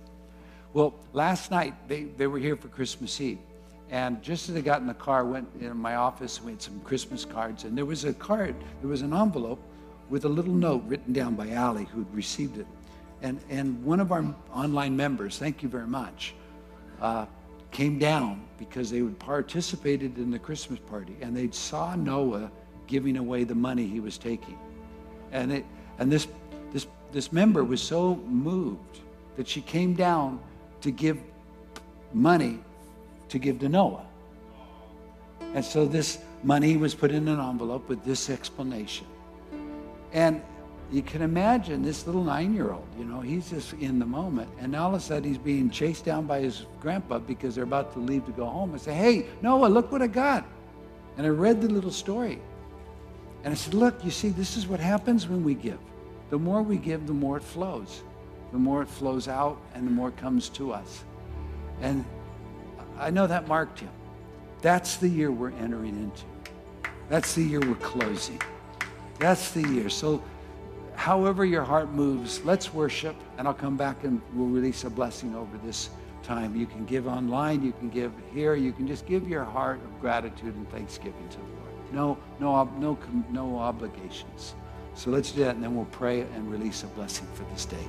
Well, 0.74 0.94
last 1.14 1.50
night, 1.50 1.74
they, 1.88 2.04
they 2.04 2.28
were 2.28 2.40
here 2.40 2.56
for 2.56 2.68
Christmas 2.68 3.20
Eve. 3.20 3.40
And 3.90 4.22
just 4.22 4.50
as 4.50 4.56
they 4.56 4.62
got 4.62 4.82
in 4.82 4.88
the 4.88 4.94
car, 4.94 5.26
went 5.26 5.48
in 5.60 5.76
my 5.76 5.96
office, 5.96 6.44
we 6.44 6.52
had 6.52 6.62
some 6.62 6.80
Christmas 6.82 7.26
cards, 7.26 7.64
and 7.64 7.76
there 7.76 7.86
was 7.86 8.04
a 8.04 8.14
card, 8.14 8.56
there 8.82 8.90
was 8.90 9.02
an 9.02 9.14
envelope 9.14 9.62
with 10.10 10.26
a 10.26 10.30
little 10.30 10.54
note 10.54 10.84
written 10.86 11.12
down 11.12 11.36
by 11.36 11.50
Allie 11.50 11.86
who'd 11.86 12.14
received 12.14 12.58
it. 12.58 12.68
And, 13.22 13.40
and 13.50 13.84
one 13.84 14.00
of 14.00 14.12
our 14.12 14.24
online 14.54 14.96
members, 14.96 15.40
thank 15.40 15.64
you 15.64 15.70
very 15.70 15.88
much, 15.88 16.36
uh, 17.02 17.26
came 17.72 18.00
down 18.00 18.42
because 18.58 18.90
they 18.90 19.02
would 19.02 19.18
participated 19.20 20.18
in 20.18 20.32
the 20.32 20.40
Christmas 20.40 20.80
party 20.80 21.16
and 21.22 21.36
they 21.36 21.50
saw 21.52 21.96
Noah 21.96 22.52
giving 22.88 23.18
away 23.18 23.44
the 23.44 23.56
money 23.56 23.86
he 23.86 24.00
was 24.00 24.18
taking. 24.18 24.58
And 25.32 25.52
it 25.52 25.66
and 26.00 26.12
this 26.12 26.28
this 26.72 26.88
this 27.12 27.32
member 27.32 27.64
was 27.64 27.82
so 27.82 28.16
moved 28.28 29.00
that 29.36 29.48
she 29.48 29.62
came 29.62 29.94
down 29.94 30.40
to 30.82 30.92
give 30.92 31.18
money 32.14 32.60
to 33.30 33.40
give 33.40 33.60
to 33.60 33.70
Noah. 33.70 34.06
And 35.54 35.64
so 35.64 35.86
this 35.86 36.20
money 36.44 36.78
was 36.78 36.94
put 36.94 37.12
in 37.12 37.28
an 37.28 37.40
envelope 37.40 37.88
with 37.90 38.04
this 38.04 38.30
explanation. 38.30 39.08
And 40.14 40.42
you 40.92 41.04
can 41.04 41.22
imagine 41.22 41.84
this 41.84 42.08
little 42.08 42.24
nine-year-old, 42.24 42.88
you 42.98 43.06
know, 43.06 43.20
he's 43.20 43.52
just 43.52 43.74
in 43.74 44.00
the 44.00 44.06
moment. 44.06 44.50
And 44.60 44.76
all 44.76 44.90
of 44.90 44.96
a 44.96 45.00
sudden 45.00 45.24
he's 45.24 45.38
being 45.38 45.70
chased 45.70 46.04
down 46.04 46.26
by 46.26 46.40
his 46.40 46.66
grandpa 46.80 47.20
because 47.20 47.54
they're 47.54 47.64
about 47.64 47.94
to 47.94 48.00
leave 48.00 48.26
to 48.26 48.32
go 48.32 48.46
home 48.46 48.72
and 48.72 48.82
say, 48.82 48.94
hey, 48.94 49.28
Noah, 49.42 49.68
look 49.68 49.92
what 49.92 50.02
I 50.02 50.08
got. 50.08 50.46
And 51.18 51.28
I 51.28 51.30
read 51.30 51.62
the 51.62 51.68
little 51.68 51.92
story. 51.92 52.40
And 53.44 53.52
I 53.52 53.56
said, 53.56 53.74
look, 53.74 54.04
you 54.04 54.12
see, 54.12 54.30
this 54.30 54.58
is 54.58 54.68
what 54.68 54.80
happens 54.80 55.28
when 55.28 55.44
we 55.44 55.54
give. 55.54 55.80
The 56.32 56.40
more 56.40 56.62
we 56.62 56.78
give, 56.78 57.06
the 57.06 57.14
more 57.14 57.38
it 57.38 57.44
flows. 57.44 58.02
The 58.52 58.58
more 58.58 58.82
it 58.82 58.88
flows 58.88 59.28
out 59.28 59.62
and 59.76 59.86
the 59.86 59.92
more 59.92 60.10
it 60.10 60.18
comes 60.18 60.50
to 60.50 60.74
us. 60.74 61.04
And 61.82 62.04
I 62.98 63.12
know 63.12 63.28
that 63.28 63.48
marked 63.48 63.80
him. 63.80 63.92
That's 64.62 64.98
the 64.98 65.08
year 65.08 65.32
we're 65.32 65.52
entering 65.52 65.96
into. 65.96 66.24
That's 67.10 67.36
the 67.36 67.44
year 67.44 67.60
we're 67.60 67.76
closing. 67.76 68.42
That's 69.20 69.52
the 69.52 69.62
year. 69.70 69.90
So 69.90 70.22
however 71.00 71.46
your 71.46 71.64
heart 71.64 71.90
moves, 71.92 72.44
let's 72.44 72.74
worship, 72.74 73.16
and 73.38 73.48
I'll 73.48 73.54
come 73.54 73.78
back 73.78 74.04
and 74.04 74.22
we'll 74.34 74.48
release 74.48 74.84
a 74.84 74.90
blessing 74.90 75.34
over 75.34 75.58
this 75.60 75.92
time. 76.24 76.58
You 76.58 76.66
can 76.66 76.86
give 76.86 77.08
online, 77.08 77.64
you 77.64 77.72
can 77.72 77.90
give 77.90 78.12
here, 78.34 78.56
you 78.56 78.74
can 78.74 78.86
just 78.86 79.06
give 79.06 79.26
your 79.26 79.46
heart 79.46 79.80
of 79.82 80.02
gratitude 80.02 80.54
and 80.56 80.70
thanksgiving 80.70 81.30
to 81.30 81.38
the 81.38 81.44
Lord. 81.44 81.94
No, 81.94 82.18
no, 82.42 82.66
no, 82.80 82.98
no 83.32 83.58
obligations. 83.58 84.56
So 84.94 85.10
let's 85.10 85.32
do 85.32 85.40
that, 85.46 85.56
and 85.56 85.64
then 85.64 85.74
we'll 85.74 85.86
pray 85.86 86.22
and 86.22 86.52
release 86.52 86.84
a 86.84 86.88
blessing 86.88 87.28
for 87.34 87.44
this 87.46 87.64
day. 87.64 87.88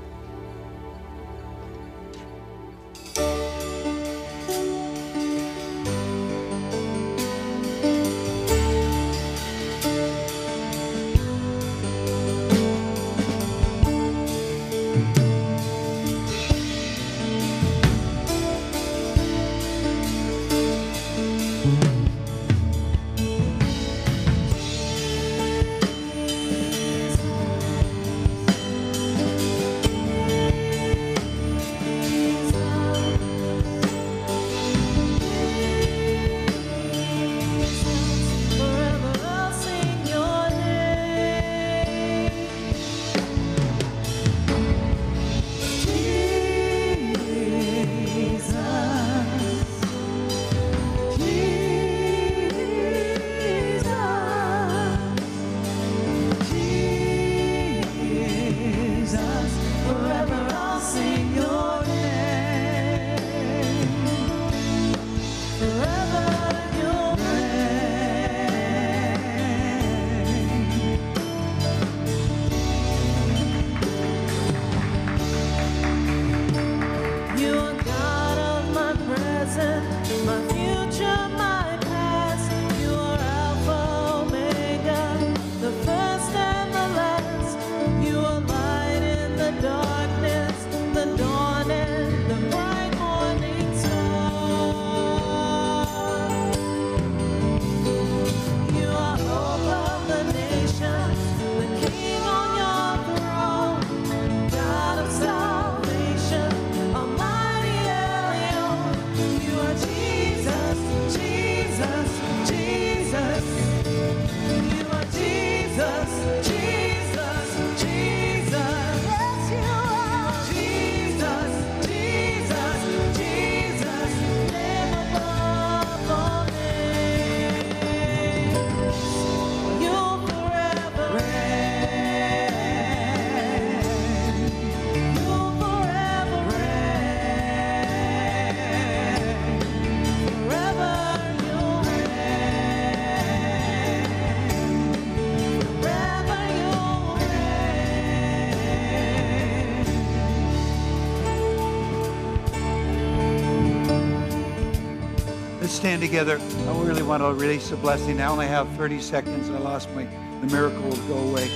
Stand 156.01 156.29
together. 156.29 156.71
I 156.71 156.83
really 156.83 157.03
want 157.03 157.23
to 157.23 157.33
release 157.35 157.73
a 157.73 157.77
blessing. 157.77 158.21
I 158.21 158.27
only 158.27 158.47
have 158.47 158.69
30 158.77 159.01
seconds. 159.01 159.51
I 159.51 159.59
lost 159.59 159.91
my, 159.91 160.05
the 160.41 160.47
miracle 160.47 160.83
will 160.83 161.09
go 161.09 161.19
away. 161.29 161.51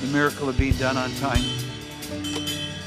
The 0.00 0.08
miracle 0.08 0.48
of 0.48 0.58
being 0.58 0.74
done 0.74 0.96
on 0.96 1.10
time. 1.16 1.42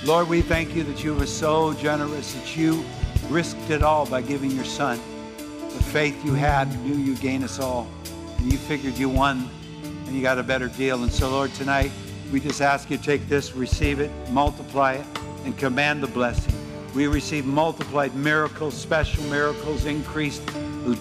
Lord, 0.04 0.28
we 0.28 0.42
thank 0.42 0.76
you 0.76 0.84
that 0.84 1.04
you 1.04 1.14
were 1.14 1.26
so 1.26 1.74
generous 1.74 2.34
that 2.34 2.58
you 2.58 2.84
risked 3.30 3.70
it 3.70 3.82
all 3.82 4.06
by 4.06 4.22
giving 4.22 4.52
your 4.52 4.66
son. 4.66 5.00
The 5.38 5.84
faith 5.84 6.24
you 6.26 6.34
had 6.34 6.68
knew 6.84 6.96
you 6.96 7.16
gain 7.16 7.44
us 7.44 7.60
all. 7.60 7.88
And 8.38 8.52
you 8.52 8.58
figured 8.58 8.98
you 8.98 9.10
won 9.10 9.50
and 10.06 10.16
you 10.16 10.22
got 10.22 10.38
a 10.38 10.44
better 10.44 10.68
deal. 10.68 11.04
And 11.04 11.12
so, 11.12 11.30
Lord, 11.30 11.54
tonight 11.54 11.92
we 12.32 12.40
just 12.40 12.62
ask 12.62 12.90
you 12.90 12.98
to 12.98 13.04
take 13.04 13.28
this, 13.30 13.54
receive 13.54 14.00
it, 14.00 14.12
multiply 14.32 14.94
it, 14.94 15.06
and 15.46 15.58
command 15.58 16.04
the 16.04 16.08
blessing. 16.08 16.57
We 16.94 17.08
receive 17.08 17.46
multiplied 17.46 18.16
miracles, 18.16 18.76
special 18.76 19.24
miracles, 19.26 19.86
increased 19.86 20.42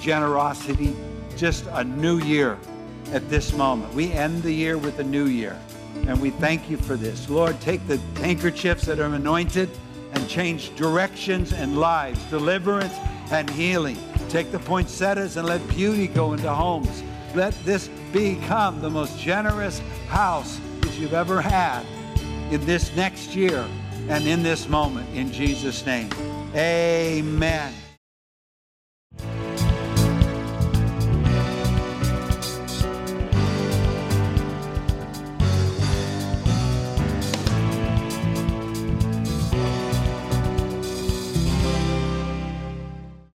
generosity, 0.01 0.94
just 1.37 1.66
a 1.72 1.85
new 1.85 2.18
year 2.18 2.59
at 3.12 3.29
this 3.29 3.53
moment. 3.53 3.94
We 3.94 4.12
end 4.12 4.42
the 4.42 4.53
year 4.53 4.79
with 4.79 4.99
a 4.99 5.05
new 5.05 5.27
year, 5.27 5.59
and 6.07 6.20
we 6.20 6.31
thank 6.31 6.68
you 6.68 6.77
for 6.77 6.96
this. 6.96 7.29
Lord, 7.31 7.61
take 7.61 7.87
the 7.87 7.99
handkerchiefs 8.20 8.85
that 8.87 8.99
are 8.99 9.14
anointed 9.14 9.70
and 10.12 10.29
change 10.29 10.75
directions 10.77 11.53
and 11.53 11.79
lives, 11.79 12.22
deliverance 12.31 12.94
and 13.31 13.49
healing. 13.51 13.99
Take 14.29 14.51
the 14.51 14.59
poinsettias 14.59 15.37
and 15.37 15.46
let 15.46 15.66
beauty 15.68 16.09
go 16.09 16.33
into 16.33 16.53
homes. 16.53 17.03
Let 17.35 17.55
this 17.64 17.88
become 18.12 18.81
the 18.81 18.90
most 18.90 19.18
generous 19.18 19.81
house 20.09 20.59
that 20.81 20.99
you've 20.99 21.14
ever 21.14 21.40
had 21.40 21.85
in 22.51 22.64
this 22.64 22.94
next 22.96 23.35
year 23.35 23.66
and 24.09 24.27
in 24.27 24.42
this 24.42 24.69
moment. 24.69 25.09
In 25.14 25.33
Jesus' 25.33 25.85
name, 25.85 26.11
amen. 26.55 27.86